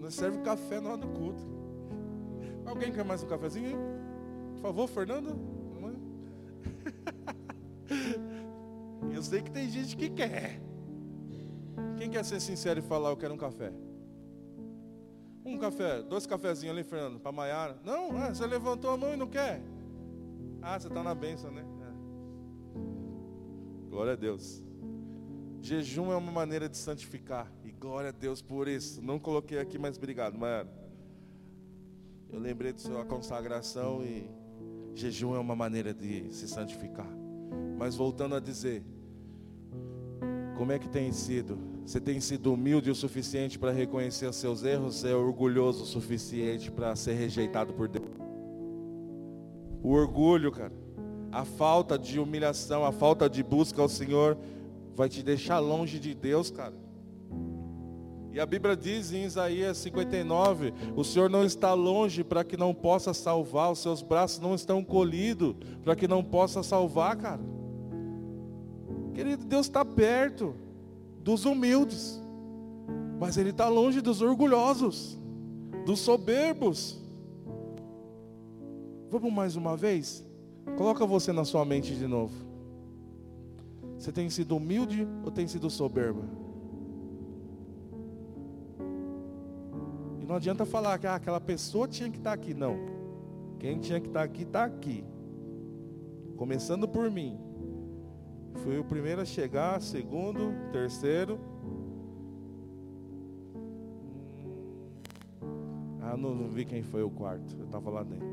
Não 0.00 0.10
serve 0.10 0.38
café 0.38 0.80
na 0.80 0.88
hora 0.88 0.98
do 1.02 1.08
culto. 1.08 1.46
Alguém 2.64 2.90
quer 2.90 3.04
mais 3.04 3.22
um 3.22 3.26
cafezinho? 3.26 3.97
Por 4.58 4.62
favor, 4.62 4.88
Fernando. 4.88 5.38
Eu 9.14 9.22
sei 9.22 9.40
que 9.40 9.50
tem 9.50 9.70
gente 9.70 9.96
que 9.96 10.10
quer. 10.10 10.60
Quem 11.96 12.10
quer 12.10 12.24
ser 12.24 12.40
sincero 12.40 12.80
e 12.80 12.82
falar, 12.82 13.10
eu 13.10 13.16
quero 13.16 13.34
um 13.34 13.38
café? 13.38 13.72
Um 15.44 15.58
café, 15.58 16.02
dois 16.02 16.26
cafezinhos 16.26 16.76
ali, 16.76 16.84
Fernando, 16.84 17.20
para 17.20 17.32
Maiara. 17.32 17.78
Não, 17.84 18.16
ah, 18.16 18.34
você 18.34 18.46
levantou 18.46 18.90
a 18.90 18.96
mão 18.96 19.14
e 19.14 19.16
não 19.16 19.26
quer. 19.26 19.62
Ah, 20.60 20.78
você 20.78 20.88
está 20.88 21.02
na 21.02 21.14
bênção, 21.14 21.50
né? 21.50 21.64
É. 21.82 23.90
Glória 23.90 24.12
a 24.12 24.16
Deus. 24.16 24.62
Jejum 25.60 26.12
é 26.12 26.16
uma 26.16 26.32
maneira 26.32 26.68
de 26.68 26.76
santificar. 26.76 27.50
E 27.64 27.70
glória 27.70 28.10
a 28.10 28.12
Deus 28.12 28.42
por 28.42 28.68
isso. 28.68 29.00
Não 29.00 29.18
coloquei 29.18 29.58
aqui, 29.58 29.78
mas 29.78 29.96
obrigado, 29.96 30.36
Maiara. 30.36 30.68
Eu 32.30 32.38
lembrei 32.38 32.72
de 32.72 32.82
sua 32.82 33.04
consagração 33.04 34.04
e 34.04 34.28
Jejum 34.98 35.36
é 35.36 35.38
uma 35.38 35.54
maneira 35.54 35.94
de 35.94 36.34
se 36.34 36.48
santificar. 36.48 37.08
Mas 37.78 37.94
voltando 37.94 38.34
a 38.34 38.40
dizer, 38.40 38.82
como 40.56 40.72
é 40.72 40.78
que 40.78 40.88
tem 40.88 41.12
sido? 41.12 41.56
Você 41.86 42.00
tem 42.00 42.20
sido 42.20 42.52
humilde 42.52 42.90
o 42.90 42.94
suficiente 42.94 43.58
para 43.58 43.70
reconhecer 43.70 44.26
os 44.26 44.34
seus 44.34 44.64
erros? 44.64 44.96
Você 44.96 45.10
é 45.10 45.14
orgulhoso 45.14 45.84
o 45.84 45.86
suficiente 45.86 46.70
para 46.70 46.96
ser 46.96 47.14
rejeitado 47.14 47.72
por 47.72 47.86
Deus? 47.86 48.08
O 49.82 49.92
orgulho, 49.92 50.50
cara. 50.50 50.72
A 51.30 51.44
falta 51.44 51.96
de 51.96 52.18
humilhação, 52.18 52.84
a 52.84 52.90
falta 52.90 53.30
de 53.30 53.42
busca 53.42 53.80
ao 53.80 53.88
Senhor 53.88 54.36
vai 54.96 55.08
te 55.08 55.22
deixar 55.22 55.60
longe 55.60 56.00
de 56.00 56.12
Deus, 56.12 56.50
cara. 56.50 56.74
E 58.38 58.40
a 58.40 58.46
Bíblia 58.46 58.76
diz 58.76 59.12
em 59.12 59.24
Isaías 59.24 59.78
59: 59.78 60.72
o 60.94 61.02
Senhor 61.02 61.28
não 61.28 61.42
está 61.42 61.74
longe 61.74 62.22
para 62.22 62.44
que 62.44 62.56
não 62.56 62.72
possa 62.72 63.12
salvar, 63.12 63.72
os 63.72 63.80
seus 63.80 64.00
braços 64.00 64.38
não 64.38 64.54
estão 64.54 64.84
colhidos 64.84 65.56
para 65.82 65.96
que 65.96 66.06
não 66.06 66.22
possa 66.22 66.62
salvar, 66.62 67.16
cara. 67.16 67.40
Querido, 69.12 69.44
Deus 69.44 69.66
está 69.66 69.84
perto 69.84 70.54
dos 71.20 71.44
humildes, 71.46 72.22
mas 73.18 73.36
Ele 73.36 73.50
está 73.50 73.68
longe 73.68 74.00
dos 74.00 74.22
orgulhosos, 74.22 75.18
dos 75.84 75.98
soberbos. 75.98 76.96
Vamos 79.10 79.32
mais 79.32 79.56
uma 79.56 79.76
vez? 79.76 80.24
Coloca 80.76 81.04
você 81.04 81.32
na 81.32 81.44
sua 81.44 81.64
mente 81.64 81.92
de 81.92 82.06
novo. 82.06 82.36
Você 83.98 84.12
tem 84.12 84.30
sido 84.30 84.56
humilde 84.56 85.08
ou 85.24 85.32
tem 85.32 85.48
sido 85.48 85.68
soberba? 85.68 86.47
Não 90.28 90.36
adianta 90.36 90.66
falar 90.66 90.98
que 90.98 91.06
ah, 91.06 91.14
aquela 91.14 91.40
pessoa 91.40 91.88
tinha 91.88 92.10
que 92.10 92.18
estar 92.18 92.34
aqui, 92.34 92.52
não. 92.52 92.76
Quem 93.58 93.78
tinha 93.78 93.98
que 93.98 94.08
estar 94.08 94.22
aqui, 94.22 94.42
está 94.42 94.64
aqui. 94.66 95.02
Começando 96.36 96.86
por 96.86 97.10
mim. 97.10 97.40
Fui 98.56 98.78
o 98.78 98.84
primeiro 98.84 99.22
a 99.22 99.24
chegar, 99.24 99.80
segundo, 99.80 100.52
terceiro. 100.70 101.40
Hum. 101.64 101.88
Ah, 106.02 106.14
não, 106.14 106.34
não 106.34 106.48
vi 106.48 106.66
quem 106.66 106.82
foi 106.82 107.02
o 107.02 107.08
quarto. 107.10 107.56
Eu 107.58 107.64
estava 107.64 107.88
lá 107.88 108.02
dentro. 108.02 108.28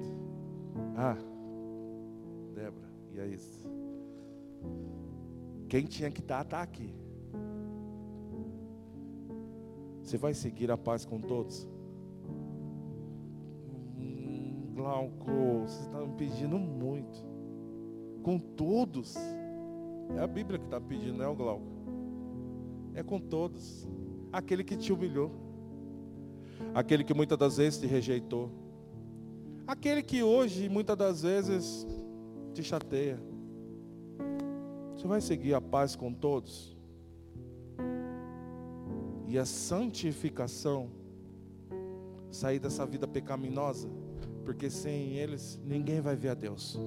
Ah, 0.98 1.16
Débora, 2.54 2.90
e 3.14 3.20
é 3.22 3.28
isso. 3.28 3.66
Quem 5.70 5.86
tinha 5.86 6.12
que 6.12 6.20
estar, 6.20 6.42
está 6.42 6.62
aqui. 6.62 6.94
Você 10.04 10.18
vai 10.18 10.34
seguir 10.34 10.70
a 10.70 10.78
paz 10.78 11.06
com 11.06 11.22
todos? 11.22 11.74
Glauco, 14.86 15.32
você 15.66 15.82
está 15.82 16.00
me 16.00 16.14
pedindo 16.14 16.60
muito. 16.60 17.26
Com 18.22 18.38
todos. 18.38 19.16
É 20.16 20.20
a 20.20 20.28
Bíblia 20.28 20.60
que 20.60 20.66
está 20.66 20.80
pedindo, 20.80 21.18
não 21.18 21.26
é 21.26 21.28
o 21.28 21.36
Glauco? 21.36 21.66
É 22.94 23.02
com 23.02 23.20
todos. 23.20 23.90
Aquele 24.32 24.64
que 24.64 24.78
te 24.78 24.94
humilhou. 24.94 25.32
Aquele 26.72 27.04
que 27.04 27.16
muitas 27.16 27.36
das 27.36 27.58
vezes 27.58 27.80
te 27.80 27.88
rejeitou 27.88 28.52
Aquele 29.66 30.04
que 30.04 30.22
hoje, 30.22 30.70
muitas 30.70 30.96
das 30.96 31.24
vezes, 31.24 31.88
te 32.54 32.62
chateia. 32.62 33.20
Você 34.96 35.08
vai 35.08 35.20
seguir 35.20 35.56
a 35.56 35.62
paz 35.62 35.96
com 35.96 36.14
todos? 36.14 36.78
E 39.28 39.36
a 39.40 39.46
santificação, 39.46 40.92
sair 42.30 42.60
dessa 42.60 42.86
vida 42.86 43.08
pecaminosa, 43.08 43.90
porque 44.46 44.70
sem 44.70 45.14
eles 45.14 45.60
ninguém 45.66 46.00
vai 46.00 46.16
ver 46.16 46.30
a 46.30 46.34
Deus. 46.36 46.78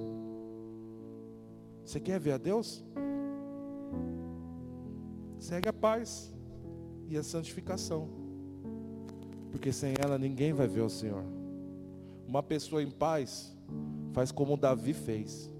Você 1.85 1.99
quer 1.99 2.19
ver 2.19 2.31
a 2.31 2.37
Deus? 2.37 2.83
Segue 5.37 5.67
a 5.67 5.73
paz 5.73 6.33
e 7.07 7.17
a 7.17 7.23
santificação, 7.23 8.07
porque 9.51 9.71
sem 9.71 9.93
ela 9.99 10.17
ninguém 10.17 10.53
vai 10.53 10.67
ver 10.67 10.81
o 10.81 10.89
Senhor. 10.89 11.23
Uma 12.27 12.43
pessoa 12.43 12.81
em 12.81 12.91
paz 12.91 13.55
faz 14.13 14.31
como 14.31 14.55
Davi 14.55 14.93
fez: 14.93 15.51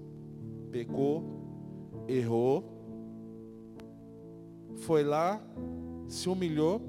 pecou, 0.70 1.24
errou, 2.06 2.64
foi 4.76 5.02
lá, 5.02 5.42
se 6.08 6.28
humilhou, 6.28 6.80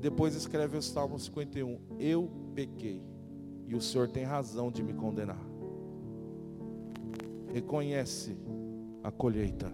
depois 0.00 0.34
escreve 0.34 0.76
o 0.76 0.82
Salmo 0.82 1.18
51: 1.18 1.78
Eu 1.98 2.30
pequei, 2.54 3.02
e 3.68 3.74
o 3.74 3.80
Senhor 3.80 4.08
tem 4.08 4.24
razão 4.24 4.70
de 4.70 4.82
me 4.82 4.92
condenar. 4.92 5.40
Reconhece 7.52 8.36
a 9.02 9.10
colheita. 9.10 9.72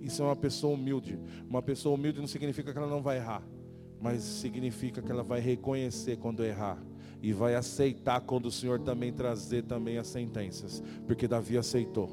Isso 0.00 0.22
é 0.22 0.24
uma 0.24 0.36
pessoa 0.36 0.74
humilde. 0.74 1.18
Uma 1.48 1.62
pessoa 1.62 1.94
humilde 1.94 2.20
não 2.20 2.28
significa 2.28 2.72
que 2.72 2.78
ela 2.78 2.88
não 2.88 3.02
vai 3.02 3.16
errar, 3.16 3.42
mas 4.00 4.22
significa 4.22 5.02
que 5.02 5.10
ela 5.10 5.22
vai 5.22 5.40
reconhecer 5.40 6.16
quando 6.16 6.44
errar 6.44 6.82
e 7.22 7.32
vai 7.32 7.54
aceitar 7.54 8.20
quando 8.20 8.46
o 8.46 8.52
Senhor 8.52 8.80
também 8.80 9.12
trazer 9.12 9.64
também 9.64 9.98
as 9.98 10.06
sentenças, 10.06 10.82
porque 11.06 11.26
Davi 11.26 11.56
aceitou. 11.56 12.08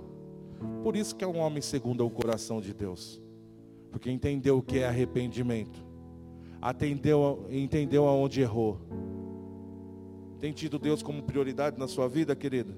Por 0.82 0.96
isso 0.96 1.16
que 1.16 1.24
é 1.24 1.28
um 1.28 1.38
homem 1.38 1.62
segundo 1.62 2.06
o 2.06 2.10
coração 2.10 2.62
de 2.62 2.74
Deus, 2.74 3.22
porque 3.92 4.10
entendeu 4.10 4.58
o 4.58 4.64
que 4.64 4.80
é 4.80 4.88
arrependimento, 4.88 5.86
atendeu, 6.62 7.46
entendeu 7.52 8.08
aonde 8.08 8.42
errou. 8.42 8.80
Tem 10.44 10.52
tido 10.52 10.78
Deus 10.78 11.02
como 11.02 11.24
prioridade 11.24 11.80
na 11.80 11.88
sua 11.88 12.10
vida, 12.10 12.36
querido? 12.36 12.76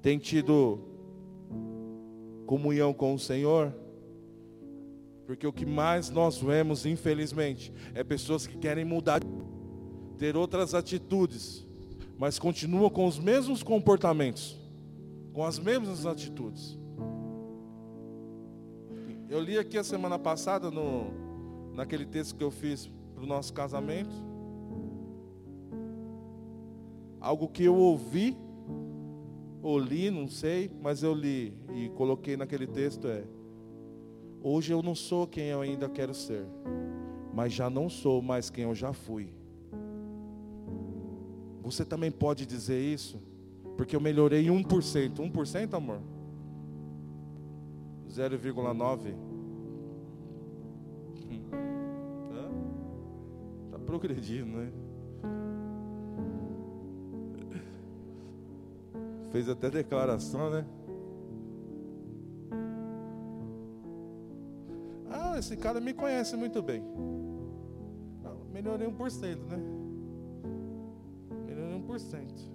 Tem 0.00 0.16
tido 0.16 0.78
comunhão 2.46 2.94
com 2.94 3.14
o 3.14 3.18
Senhor? 3.18 3.74
Porque 5.26 5.44
o 5.44 5.52
que 5.52 5.66
mais 5.66 6.08
nós 6.08 6.38
vemos, 6.38 6.86
infelizmente, 6.86 7.72
é 7.94 8.04
pessoas 8.04 8.46
que 8.46 8.56
querem 8.56 8.84
mudar 8.84 9.20
ter 10.18 10.36
outras 10.36 10.72
atitudes, 10.72 11.66
mas 12.16 12.38
continua 12.38 12.88
com 12.88 13.04
os 13.04 13.18
mesmos 13.18 13.60
comportamentos, 13.60 14.56
com 15.32 15.44
as 15.44 15.58
mesmas 15.58 16.06
atitudes. 16.06 16.78
Eu 19.28 19.40
li 19.40 19.58
aqui 19.58 19.76
a 19.76 19.82
semana 19.82 20.16
passada, 20.16 20.70
no, 20.70 21.10
naquele 21.74 22.06
texto 22.06 22.36
que 22.36 22.44
eu 22.44 22.52
fiz 22.52 22.88
para 23.16 23.24
o 23.24 23.26
nosso 23.26 23.52
casamento, 23.52 24.27
algo 27.28 27.46
que 27.46 27.62
eu 27.62 27.76
ouvi, 27.76 28.34
ou 29.62 29.78
li, 29.78 30.10
não 30.10 30.26
sei, 30.28 30.70
mas 30.80 31.02
eu 31.02 31.12
li 31.12 31.52
e 31.74 31.90
coloquei 31.90 32.38
naquele 32.38 32.66
texto 32.66 33.06
é: 33.06 33.22
Hoje 34.42 34.72
eu 34.72 34.82
não 34.82 34.94
sou 34.94 35.26
quem 35.26 35.48
eu 35.48 35.60
ainda 35.60 35.90
quero 35.90 36.14
ser, 36.14 36.46
mas 37.34 37.52
já 37.52 37.68
não 37.68 37.90
sou 37.90 38.22
mais 38.22 38.48
quem 38.48 38.64
eu 38.64 38.74
já 38.74 38.94
fui. 38.94 39.28
Você 41.62 41.84
também 41.84 42.10
pode 42.10 42.46
dizer 42.46 42.80
isso? 42.80 43.20
Porque 43.76 43.94
eu 43.94 44.00
melhorei 44.00 44.46
1%. 44.46 45.16
1%, 45.16 45.74
amor? 45.74 46.00
0,9%. 48.08 49.14
Está 53.66 53.78
progredindo, 53.84 54.56
né? 54.56 54.72
Fez 59.30 59.48
até 59.48 59.70
declaração, 59.70 60.50
né? 60.50 60.66
Ah, 65.10 65.38
esse 65.38 65.56
cara 65.56 65.80
me 65.80 65.92
conhece 65.92 66.36
muito 66.36 66.62
bem. 66.62 66.82
Melhorei 68.52 68.88
1%, 68.88 69.36
né? 69.46 69.78
100%. 71.88 72.50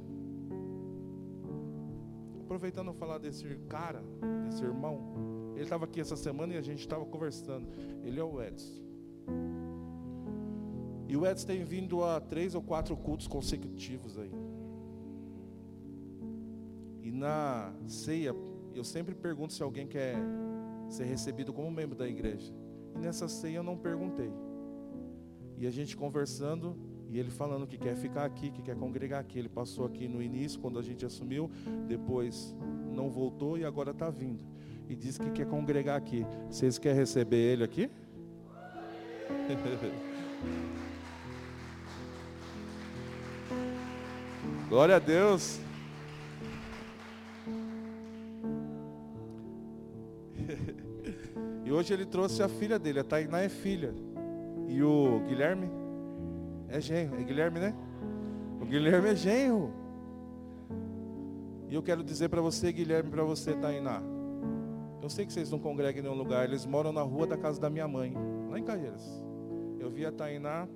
Aproveitando 2.41 2.93
falar 2.93 3.17
desse 3.17 3.45
cara, 3.67 4.03
desse 4.45 4.63
irmão, 4.63 5.01
ele 5.55 5.63
estava 5.63 5.85
aqui 5.85 5.99
essa 5.99 6.15
semana 6.15 6.53
e 6.53 6.57
a 6.57 6.61
gente 6.61 6.79
estava 6.79 7.05
conversando. 7.05 7.67
Ele 8.03 8.19
é 8.19 8.23
o 8.23 8.41
Edson. 8.41 8.83
E 11.07 11.17
o 11.17 11.25
Edson 11.25 11.47
tem 11.47 11.63
vindo 11.63 12.03
a 12.03 12.19
três 12.19 12.53
ou 12.53 12.61
quatro 12.61 12.95
cultos 12.95 13.27
consecutivos 13.27 14.17
aí. 14.17 14.31
Na 17.23 17.71
ceia, 17.87 18.35
eu 18.75 18.83
sempre 18.83 19.15
pergunto 19.15 19.53
se 19.53 19.63
alguém 19.63 19.87
quer 19.87 20.17
ser 20.89 21.05
recebido 21.05 21.53
como 21.53 21.71
membro 21.71 21.97
da 21.97 22.05
igreja. 22.05 22.53
E 22.93 22.99
nessa 22.99 23.29
ceia 23.29 23.59
eu 23.59 23.63
não 23.63 23.77
perguntei. 23.77 24.29
E 25.57 25.65
a 25.65 25.71
gente 25.71 25.95
conversando, 25.95 26.75
e 27.09 27.17
ele 27.17 27.31
falando 27.31 27.65
que 27.65 27.77
quer 27.77 27.95
ficar 27.95 28.25
aqui, 28.25 28.51
que 28.51 28.61
quer 28.61 28.75
congregar 28.75 29.21
aqui. 29.21 29.39
Ele 29.39 29.47
passou 29.47 29.85
aqui 29.85 30.05
no 30.05 30.21
início, 30.21 30.59
quando 30.59 30.77
a 30.77 30.81
gente 30.81 31.05
assumiu, 31.05 31.49
depois 31.87 32.53
não 32.91 33.09
voltou 33.09 33.57
e 33.57 33.63
agora 33.63 33.91
está 33.91 34.09
vindo. 34.09 34.43
E 34.89 34.95
diz 34.95 35.17
que 35.17 35.31
quer 35.31 35.47
congregar 35.47 35.95
aqui. 35.95 36.25
Vocês 36.49 36.77
querem 36.77 36.97
receber 36.97 37.37
ele 37.37 37.63
aqui? 37.63 37.89
Glória 44.67 44.97
a 44.97 44.99
Deus. 44.99 45.61
Hoje 51.73 51.93
ele 51.93 52.05
trouxe 52.05 52.41
a 52.43 52.47
filha 52.47 52.77
dele, 52.77 52.99
a 52.99 53.03
Tainá 53.03 53.41
é 53.41 53.49
filha. 53.49 53.93
E 54.67 54.81
o 54.81 55.21
Guilherme 55.27 55.69
é 56.69 56.79
genro, 56.79 57.19
é 57.19 57.23
Guilherme, 57.23 57.59
né? 57.59 57.75
O 58.61 58.65
Guilherme 58.65 59.09
é 59.09 59.15
genro. 59.15 59.71
E 61.69 61.75
eu 61.75 61.81
quero 61.81 62.03
dizer 62.03 62.29
para 62.29 62.41
você, 62.41 62.71
Guilherme, 62.71 63.09
para 63.09 63.23
você, 63.23 63.53
Tainá. 63.53 64.01
Eu 65.01 65.09
sei 65.09 65.25
que 65.25 65.33
vocês 65.33 65.51
não 65.51 65.59
congregam 65.59 65.99
em 65.99 66.03
nenhum 66.03 66.17
lugar, 66.17 66.45
eles 66.45 66.65
moram 66.65 66.93
na 66.93 67.01
rua 67.01 67.27
da 67.27 67.37
casa 67.37 67.59
da 67.59 67.69
minha 67.69 67.87
mãe, 67.87 68.13
lá 68.49 68.57
em 68.57 68.63
Caieiras. 68.63 69.03
Eu 69.79 69.89
vi 69.89 70.05
a 70.05 70.11
Tainá, 70.11 70.67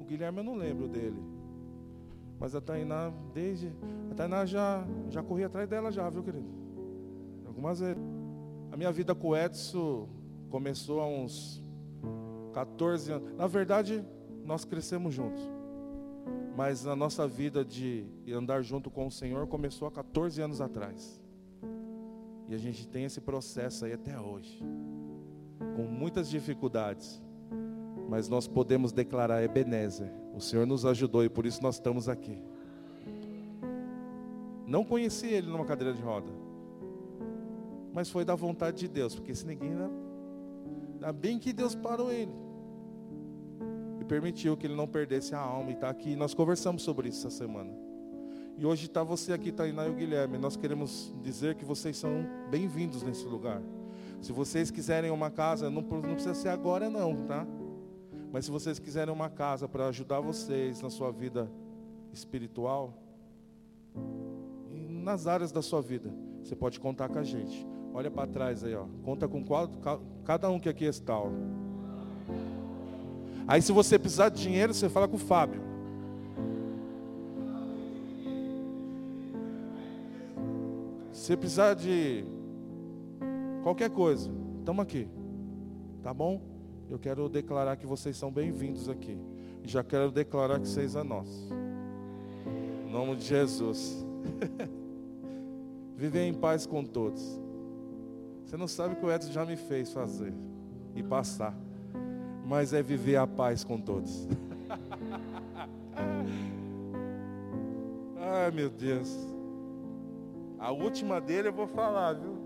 o 0.00 0.04
Guilherme 0.04 0.38
eu 0.38 0.44
não 0.44 0.54
lembro 0.54 0.86
dele. 0.86 1.20
Mas 2.38 2.54
a 2.54 2.60
Tainá, 2.60 3.12
desde. 3.32 3.72
A 4.10 4.14
Tainá 4.14 4.44
já, 4.44 4.86
já 5.08 5.22
corri 5.22 5.44
atrás 5.44 5.68
dela 5.68 5.90
já, 5.90 6.08
viu, 6.10 6.22
querido? 6.22 6.46
Algumas 7.46 7.80
vezes. 7.80 8.13
A 8.74 8.76
minha 8.76 8.90
vida 8.90 9.14
com 9.14 9.28
o 9.28 9.36
Edson 9.36 10.08
começou 10.50 11.00
há 11.00 11.06
uns 11.06 11.62
14 12.52 13.12
anos. 13.12 13.32
Na 13.36 13.46
verdade, 13.46 14.04
nós 14.44 14.64
crescemos 14.64 15.14
juntos. 15.14 15.40
Mas 16.56 16.84
a 16.84 16.96
nossa 16.96 17.28
vida 17.28 17.64
de 17.64 18.04
andar 18.32 18.62
junto 18.62 18.90
com 18.90 19.06
o 19.06 19.12
Senhor 19.12 19.46
começou 19.46 19.86
há 19.86 19.92
14 19.92 20.42
anos 20.42 20.60
atrás. 20.60 21.22
E 22.48 22.54
a 22.56 22.58
gente 22.58 22.84
tem 22.88 23.04
esse 23.04 23.20
processo 23.20 23.84
aí 23.84 23.92
até 23.92 24.18
hoje. 24.18 24.60
Com 25.76 25.84
muitas 25.84 26.28
dificuldades. 26.28 27.22
Mas 28.08 28.28
nós 28.28 28.48
podemos 28.48 28.90
declarar 28.90 29.40
Ebenezer. 29.44 30.10
O 30.34 30.40
Senhor 30.40 30.66
nos 30.66 30.84
ajudou 30.84 31.22
e 31.24 31.28
por 31.28 31.46
isso 31.46 31.62
nós 31.62 31.76
estamos 31.76 32.08
aqui. 32.08 32.42
Não 34.66 34.84
conheci 34.84 35.28
ele 35.28 35.46
numa 35.46 35.64
cadeira 35.64 35.94
de 35.94 36.02
roda. 36.02 36.43
Mas 37.94 38.10
foi 38.10 38.24
da 38.24 38.34
vontade 38.34 38.78
de 38.78 38.88
Deus. 38.88 39.14
Porque 39.14 39.34
se 39.34 39.46
ninguém. 39.46 39.70
Ainda 40.94 41.12
bem 41.12 41.38
que 41.38 41.52
Deus 41.52 41.74
parou 41.76 42.10
ele 42.10 42.32
e 44.00 44.04
permitiu 44.04 44.56
que 44.56 44.66
ele 44.66 44.74
não 44.74 44.88
perdesse 44.88 45.34
a 45.34 45.38
alma. 45.38 45.70
E 45.70 45.74
está 45.74 45.88
aqui. 45.88 46.16
Nós 46.16 46.34
conversamos 46.34 46.82
sobre 46.82 47.08
isso 47.08 47.26
essa 47.26 47.36
semana. 47.36 47.70
E 48.58 48.66
hoje 48.66 48.86
está 48.86 49.02
você 49.02 49.32
aqui, 49.32 49.52
Tainá 49.52 49.86
e 49.86 49.90
o 49.90 49.94
Guilherme. 49.94 50.38
Nós 50.38 50.56
queremos 50.56 51.14
dizer 51.22 51.54
que 51.54 51.64
vocês 51.64 51.96
são 51.96 52.26
bem-vindos 52.50 53.02
nesse 53.02 53.24
lugar. 53.24 53.62
Se 54.20 54.32
vocês 54.32 54.70
quiserem 54.70 55.10
uma 55.10 55.30
casa, 55.30 55.70
não, 55.70 55.82
não 55.82 56.14
precisa 56.14 56.34
ser 56.34 56.48
agora 56.48 56.88
não, 56.90 57.16
tá? 57.26 57.46
Mas 58.32 58.46
se 58.46 58.50
vocês 58.50 58.78
quiserem 58.78 59.12
uma 59.12 59.28
casa 59.28 59.68
para 59.68 59.86
ajudar 59.88 60.20
vocês 60.20 60.80
na 60.80 60.90
sua 60.90 61.10
vida 61.10 61.50
espiritual, 62.12 62.94
e 64.70 64.88
nas 64.88 65.26
áreas 65.26 65.52
da 65.52 65.62
sua 65.62 65.82
vida, 65.82 66.12
você 66.42 66.56
pode 66.56 66.80
contar 66.80 67.08
com 67.08 67.18
a 67.18 67.24
gente. 67.24 67.73
Olha 67.96 68.10
para 68.10 68.26
trás 68.26 68.64
aí, 68.64 68.74
ó. 68.74 68.86
Conta 69.04 69.28
com 69.28 69.44
cada 70.24 70.50
um 70.50 70.58
que 70.58 70.68
aqui 70.68 70.84
está. 70.84 71.16
Ó. 71.16 71.30
Aí 73.46 73.62
se 73.62 73.70
você 73.70 73.96
precisar 73.96 74.30
de 74.30 74.42
dinheiro, 74.42 74.74
você 74.74 74.88
fala 74.88 75.06
com 75.06 75.14
o 75.14 75.18
Fábio. 75.18 75.62
Se 81.12 81.36
precisar 81.36 81.74
de 81.74 82.24
qualquer 83.62 83.90
coisa, 83.90 84.28
estamos 84.58 84.82
aqui. 84.82 85.08
Tá 86.02 86.12
bom? 86.12 86.40
Eu 86.90 86.98
quero 86.98 87.28
declarar 87.28 87.76
que 87.76 87.86
vocês 87.86 88.16
são 88.16 88.32
bem-vindos 88.32 88.88
aqui. 88.88 89.16
Já 89.62 89.84
quero 89.84 90.10
declarar 90.10 90.58
que 90.58 90.66
vocês 90.66 90.96
é 90.96 91.04
nosso. 91.04 91.48
Em 92.88 92.90
nome 92.90 93.14
de 93.14 93.24
Jesus. 93.24 94.04
Viver 95.96 96.26
em 96.26 96.34
paz 96.34 96.66
com 96.66 96.84
todos. 96.84 97.43
Você 98.44 98.56
não 98.56 98.68
sabe 98.68 98.94
o 98.94 98.96
que 98.96 99.04
o 99.04 99.12
Edson 99.12 99.32
já 99.32 99.44
me 99.44 99.56
fez 99.56 99.92
fazer 99.92 100.32
e 100.94 101.02
passar 101.02 101.54
mas 102.44 102.72
é 102.74 102.82
viver 102.82 103.16
a 103.16 103.26
paz 103.26 103.64
com 103.64 103.80
todos. 103.80 104.28
Ai 108.20 108.50
meu 108.50 108.68
Deus. 108.68 109.16
A 110.58 110.70
última 110.70 111.20
dele 111.20 111.48
eu 111.48 111.52
vou 111.52 111.66
falar, 111.66 112.12
viu? 112.14 112.36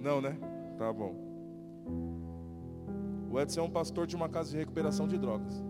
Não, 0.00 0.20
né? 0.20 0.36
Tá 0.78 0.92
bom. 0.92 1.14
O 3.30 3.40
Edson 3.40 3.60
é 3.60 3.62
um 3.62 3.70
pastor 3.70 4.06
de 4.06 4.16
uma 4.16 4.28
casa 4.28 4.50
de 4.50 4.56
recuperação 4.56 5.06
de 5.06 5.16
drogas. 5.16 5.62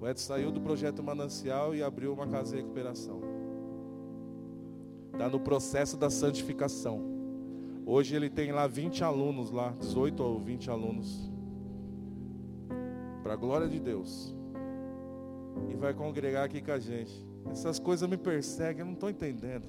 O 0.00 0.06
Edson 0.08 0.26
saiu 0.26 0.50
do 0.50 0.60
projeto 0.60 1.02
Manancial 1.02 1.74
e 1.74 1.82
abriu 1.82 2.12
uma 2.12 2.26
casa 2.26 2.52
de 2.52 2.62
recuperação. 2.62 3.20
Está 5.18 5.28
no 5.28 5.40
processo 5.40 5.96
da 5.96 6.08
santificação. 6.10 7.02
Hoje 7.84 8.14
ele 8.14 8.30
tem 8.30 8.52
lá 8.52 8.68
20 8.68 9.02
alunos 9.02 9.50
lá, 9.50 9.74
18 9.80 10.22
ou 10.22 10.38
20 10.38 10.70
alunos. 10.70 11.28
Para 13.24 13.32
a 13.32 13.36
glória 13.36 13.68
de 13.68 13.80
Deus. 13.80 14.32
E 15.68 15.74
vai 15.74 15.92
congregar 15.92 16.44
aqui 16.44 16.62
com 16.62 16.70
a 16.70 16.78
gente. 16.78 17.26
Essas 17.50 17.80
coisas 17.80 18.08
me 18.08 18.16
perseguem, 18.16 18.78
eu 18.82 18.86
não 18.86 18.92
estou 18.92 19.10
entendendo. 19.10 19.64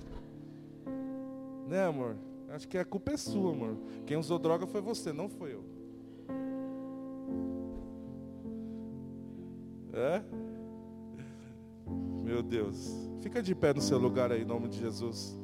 Né, 1.68 1.84
amor? 1.84 2.16
Acho 2.50 2.68
que 2.68 2.78
a 2.78 2.86
culpa 2.86 3.14
é 3.14 3.18
sua, 3.18 3.52
amor. 3.52 3.76
Quem 4.06 4.18
usou 4.18 4.38
droga 4.38 4.68
foi 4.68 4.82
você, 4.82 5.12
não 5.12 5.28
foi 5.28 5.56
eu. 5.56 5.64
É? 9.94 10.22
Meu 12.30 12.44
Deus. 12.44 12.96
Fica 13.22 13.42
de 13.42 13.56
pé 13.56 13.74
no 13.74 13.82
seu 13.82 13.98
lugar 13.98 14.32
aí, 14.32 14.44
em 14.44 14.46
nome 14.46 14.68
de 14.68 14.78
Jesus. 14.78 15.36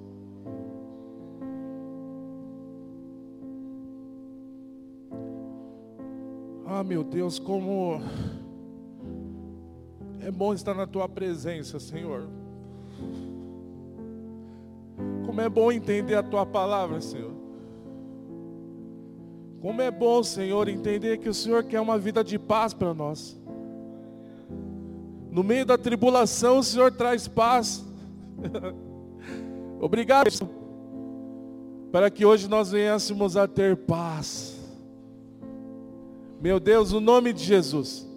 Ah, 6.63 6.83
meu 6.83 7.03
Deus, 7.03 7.39
como 7.39 7.99
é 10.19 10.29
bom 10.29 10.53
estar 10.53 10.75
na 10.75 10.86
tua 10.86 11.09
presença, 11.09 11.79
Senhor. 11.79 12.29
Como 15.25 15.41
é 15.41 15.49
bom 15.49 15.71
entender 15.71 16.13
a 16.13 16.21
tua 16.21 16.45
palavra, 16.45 17.01
Senhor. 17.01 17.33
Como 19.59 19.81
é 19.81 19.89
bom, 19.89 20.21
Senhor, 20.21 20.69
entender 20.69 21.17
que 21.17 21.29
o 21.29 21.33
Senhor 21.33 21.63
quer 21.63 21.81
uma 21.81 21.97
vida 21.97 22.23
de 22.23 22.38
paz 22.38 22.75
para 22.75 22.93
nós. 22.93 23.43
No 25.36 25.43
meio 25.43 25.65
da 25.65 25.77
tribulação, 25.77 26.59
o 26.59 26.63
Senhor 26.63 26.93
traz 26.93 27.27
paz. 27.27 27.83
Obrigado 29.81 30.29
para 31.91 32.09
que 32.09 32.25
hoje 32.25 32.47
nós 32.47 32.71
venhamos 32.71 33.36
a 33.36 33.45
ter 33.45 33.75
paz. 33.75 34.55
Meu 36.41 36.57
Deus, 36.57 36.93
o 36.93 37.01
nome 37.01 37.33
de 37.33 37.43
Jesus. 37.43 38.07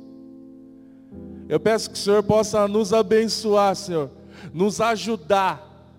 Eu 1.48 1.58
peço 1.58 1.90
que 1.90 1.96
o 1.96 2.00
Senhor 2.00 2.22
possa 2.22 2.68
nos 2.68 2.92
abençoar, 2.92 3.74
Senhor, 3.74 4.12
nos 4.54 4.80
ajudar 4.80 5.90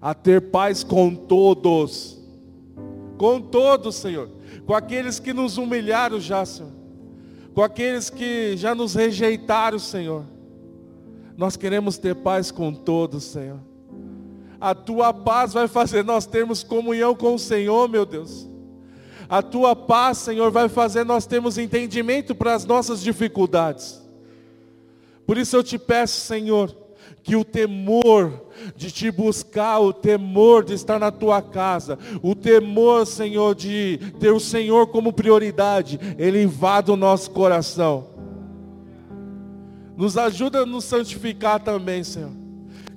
a 0.00 0.14
ter 0.14 0.52
paz 0.52 0.84
com 0.84 1.16
todos. 1.16 2.16
Com 3.18 3.40
todos, 3.40 3.96
Senhor. 3.96 4.30
Com 4.64 4.74
aqueles 4.76 5.18
que 5.18 5.32
nos 5.32 5.58
humilharam 5.58 6.20
já, 6.20 6.46
Senhor. 6.46 6.70
Com 7.52 7.60
aqueles 7.60 8.08
que 8.08 8.56
já 8.56 8.72
nos 8.72 8.94
rejeitaram, 8.94 9.80
Senhor. 9.80 10.38
Nós 11.40 11.56
queremos 11.56 11.96
ter 11.96 12.14
paz 12.16 12.50
com 12.50 12.70
todos, 12.70 13.24
Senhor. 13.24 13.60
A 14.60 14.74
tua 14.74 15.10
paz 15.10 15.54
vai 15.54 15.66
fazer 15.66 16.04
nós 16.04 16.26
termos 16.26 16.62
comunhão 16.62 17.14
com 17.14 17.34
o 17.34 17.38
Senhor, 17.38 17.88
meu 17.88 18.04
Deus. 18.04 18.46
A 19.26 19.40
tua 19.40 19.74
paz, 19.74 20.18
Senhor, 20.18 20.50
vai 20.50 20.68
fazer 20.68 21.02
nós 21.02 21.24
termos 21.24 21.56
entendimento 21.56 22.34
para 22.34 22.52
as 22.52 22.66
nossas 22.66 23.00
dificuldades. 23.00 24.02
Por 25.24 25.38
isso 25.38 25.56
eu 25.56 25.64
te 25.64 25.78
peço, 25.78 26.20
Senhor, 26.20 26.76
que 27.22 27.34
o 27.34 27.42
temor 27.42 28.44
de 28.76 28.90
te 28.90 29.10
buscar, 29.10 29.78
o 29.78 29.94
temor 29.94 30.62
de 30.62 30.74
estar 30.74 30.98
na 30.98 31.10
tua 31.10 31.40
casa, 31.40 31.98
o 32.22 32.34
temor, 32.34 33.06
Senhor, 33.06 33.54
de 33.54 33.98
ter 34.20 34.30
o 34.30 34.40
Senhor 34.40 34.88
como 34.88 35.10
prioridade, 35.10 35.98
ele 36.18 36.42
invada 36.42 36.92
o 36.92 36.96
nosso 36.96 37.30
coração. 37.30 38.09
Nos 40.00 40.16
ajuda 40.16 40.60
a 40.60 40.66
nos 40.66 40.86
santificar 40.86 41.60
também, 41.60 42.02
Senhor. 42.02 42.30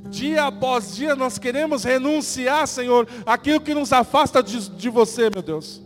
Dia 0.10 0.46
após 0.46 0.96
dia 0.96 1.18
nós 1.18 1.38
queremos 1.38 1.84
renunciar, 1.84 2.66
Senhor, 2.66 3.06
aquilo 3.26 3.60
que 3.60 3.74
nos 3.74 3.92
afasta 3.92 4.42
de, 4.42 4.70
de 4.70 4.88
você, 4.88 5.30
meu 5.30 5.42
Deus. 5.42 5.82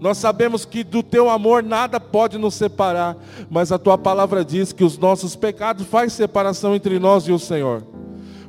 Nós 0.00 0.16
sabemos 0.16 0.64
que 0.64 0.82
do 0.82 1.02
teu 1.02 1.28
amor 1.28 1.62
nada 1.62 2.00
pode 2.00 2.38
nos 2.38 2.54
separar, 2.54 3.18
mas 3.50 3.70
a 3.70 3.78
tua 3.78 3.98
palavra 3.98 4.42
diz 4.42 4.72
que 4.72 4.82
os 4.82 4.96
nossos 4.96 5.36
pecados 5.36 5.86
faz 5.86 6.14
separação 6.14 6.74
entre 6.74 6.98
nós 6.98 7.24
e 7.24 7.32
o 7.32 7.38
Senhor. 7.38 7.86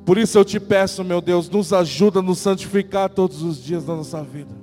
Por 0.05 0.17
isso 0.17 0.37
eu 0.37 0.45
te 0.45 0.61
peço, 0.61 1.03
meu 1.03 1.19
Deus, 1.19 1.49
nos 1.49 1.73
ajuda 1.73 2.19
a 2.19 2.23
nos 2.23 2.39
santificar 2.39 3.09
todos 3.09 3.41
os 3.41 3.61
dias 3.61 3.83
da 3.83 3.93
nossa 3.93 4.23
vida. 4.23 4.55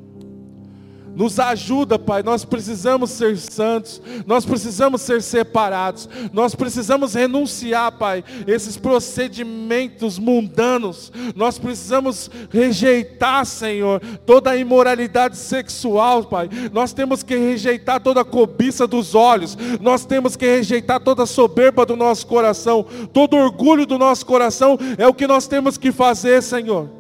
Nos 1.21 1.39
ajuda, 1.39 1.99
Pai. 1.99 2.23
Nós 2.23 2.47
precisamos 2.47 3.11
ser 3.11 3.37
santos, 3.37 4.01
nós 4.27 4.47
precisamos 4.47 5.03
ser 5.03 5.21
separados, 5.21 6.09
nós 6.33 6.55
precisamos 6.55 7.13
renunciar, 7.13 7.93
Pai, 7.93 8.25
esses 8.47 8.79
procedimentos 8.79 10.19
mundanos. 10.19 11.13
Nós 11.37 11.59
precisamos 11.59 12.31
rejeitar, 12.49 13.45
Senhor, 13.45 14.01
toda 14.25 14.53
a 14.53 14.57
imoralidade 14.57 15.37
sexual, 15.37 16.25
Pai. 16.25 16.49
Nós 16.73 16.95
temos 16.95 17.23
que 17.23 17.37
rejeitar 17.37 18.01
toda 18.01 18.23
a 18.23 18.25
cobiça 18.25 18.87
dos 18.87 19.15
olhos, 19.15 19.59
nós 19.79 20.07
temos 20.07 20.37
que 20.37 20.47
rejeitar 20.47 21.01
toda 21.01 21.25
a 21.25 21.27
soberba 21.27 21.85
do 21.85 21.97
nosso 21.97 22.27
coração, 22.27 22.87
todo 23.13 23.37
orgulho 23.37 23.85
do 23.85 23.99
nosso 23.99 24.25
coração. 24.25 24.79
É 24.97 25.07
o 25.07 25.13
que 25.13 25.27
nós 25.27 25.47
temos 25.47 25.77
que 25.77 25.93
fazer, 25.93 26.43
Senhor. 26.43 27.00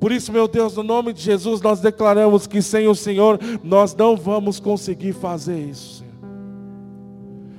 Por 0.00 0.12
isso, 0.12 0.32
meu 0.32 0.46
Deus, 0.46 0.76
no 0.76 0.82
nome 0.82 1.12
de 1.12 1.20
Jesus, 1.20 1.60
nós 1.60 1.80
declaramos 1.80 2.46
que 2.46 2.62
sem 2.62 2.86
o 2.86 2.94
Senhor 2.94 3.38
nós 3.64 3.94
não 3.94 4.16
vamos 4.16 4.60
conseguir 4.60 5.12
fazer 5.12 5.58
isso. 5.58 6.04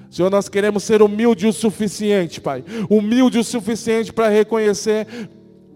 Senhor, 0.09 0.31
nós 0.31 0.49
queremos 0.49 0.83
ser 0.83 1.01
humildes 1.01 1.55
o 1.55 1.59
suficiente, 1.59 2.41
Pai. 2.41 2.63
Humilde 2.89 3.37
o 3.37 3.43
suficiente 3.43 4.11
para 4.11 4.29
reconhecer 4.29 5.07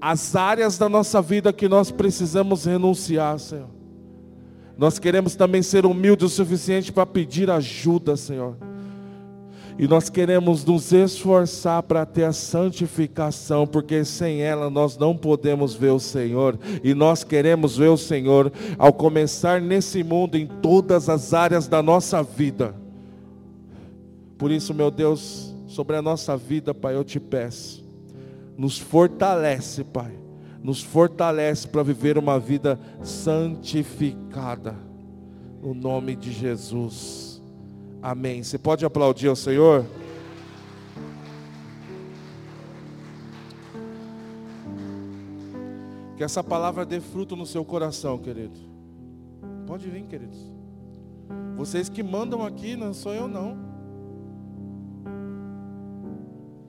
as 0.01 0.35
áreas 0.35 0.77
da 0.77 0.89
nossa 0.89 1.21
vida 1.21 1.53
que 1.53 1.67
nós 1.67 1.91
precisamos 1.91 2.65
renunciar, 2.65 3.37
Senhor. 3.39 3.69
Nós 4.77 4.97
queremos 4.97 5.35
também 5.35 5.61
ser 5.61 5.85
humildes 5.85 6.25
o 6.25 6.35
suficiente 6.35 6.91
para 6.91 7.05
pedir 7.05 7.49
ajuda, 7.49 8.17
Senhor. 8.17 8.57
E 9.77 9.87
nós 9.87 10.09
queremos 10.09 10.63
nos 10.63 10.91
esforçar 10.91 11.81
para 11.83 12.05
ter 12.05 12.25
a 12.25 12.33
santificação, 12.33 13.65
porque 13.65 14.05
sem 14.05 14.41
ela 14.41 14.69
nós 14.69 14.97
não 14.97 15.17
podemos 15.17 15.73
ver 15.73 15.91
o 15.91 15.99
Senhor. 15.99 16.59
E 16.83 16.93
nós 16.93 17.23
queremos 17.23 17.77
ver 17.77 17.89
o 17.89 17.97
Senhor 17.97 18.51
ao 18.77 18.93
começar 18.93 19.59
nesse 19.59 20.03
mundo, 20.03 20.37
em 20.37 20.45
todas 20.45 21.09
as 21.09 21.33
áreas 21.33 21.67
da 21.67 21.81
nossa 21.81 22.21
vida. 22.21 22.75
Por 24.37 24.51
isso, 24.51 24.73
meu 24.73 24.91
Deus, 24.91 25.55
sobre 25.65 25.95
a 25.95 26.01
nossa 26.01 26.37
vida, 26.37 26.73
Pai, 26.73 26.95
eu 26.95 27.03
te 27.03 27.19
peço, 27.19 27.83
nos 28.57 28.77
fortalece, 28.77 29.83
Pai, 29.83 30.11
nos 30.61 30.83
fortalece 30.83 31.67
para 31.67 31.81
viver 31.81 32.17
uma 32.17 32.39
vida 32.39 32.79
santificada, 33.01 34.75
no 35.61 35.73
nome 35.73 36.15
de 36.15 36.31
Jesus. 36.31 37.32
Amém. 38.03 38.43
Você 38.43 38.57
pode 38.57 38.83
aplaudir 38.83 39.29
ao 39.29 39.35
Senhor? 39.35 39.85
Que 46.17 46.23
essa 46.25 46.43
palavra 46.43 46.85
dê 46.85 46.99
fruto 46.99 47.33
no 47.33 47.45
seu 47.45 47.63
coração, 47.63 48.17
querido. 48.17 48.59
Pode 49.65 49.89
vir, 49.89 50.03
queridos. 50.03 50.51
Vocês 51.55 51.87
que 51.87 52.03
mandam 52.03 52.45
aqui, 52.45 52.75
não 52.75 52.93
sou 52.93 53.13
eu 53.13 53.25
não. 53.25 53.57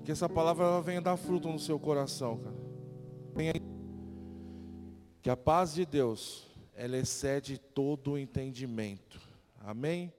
Que 0.05 0.12
essa 0.12 0.28
palavra 0.28 0.80
venha 0.82 1.01
dar 1.01 1.16
fruto 1.16 1.49
no 1.49 1.59
seu 1.59 1.80
coração, 1.80 2.39
cara. 2.39 2.55
Que 5.20 5.28
a 5.28 5.37
paz 5.37 5.74
de 5.74 5.85
Deus, 5.85 6.47
ela 6.76 6.97
excede 6.97 7.59
todo 7.59 8.12
o 8.12 8.18
entendimento. 8.18 9.20
Amém? 9.61 10.12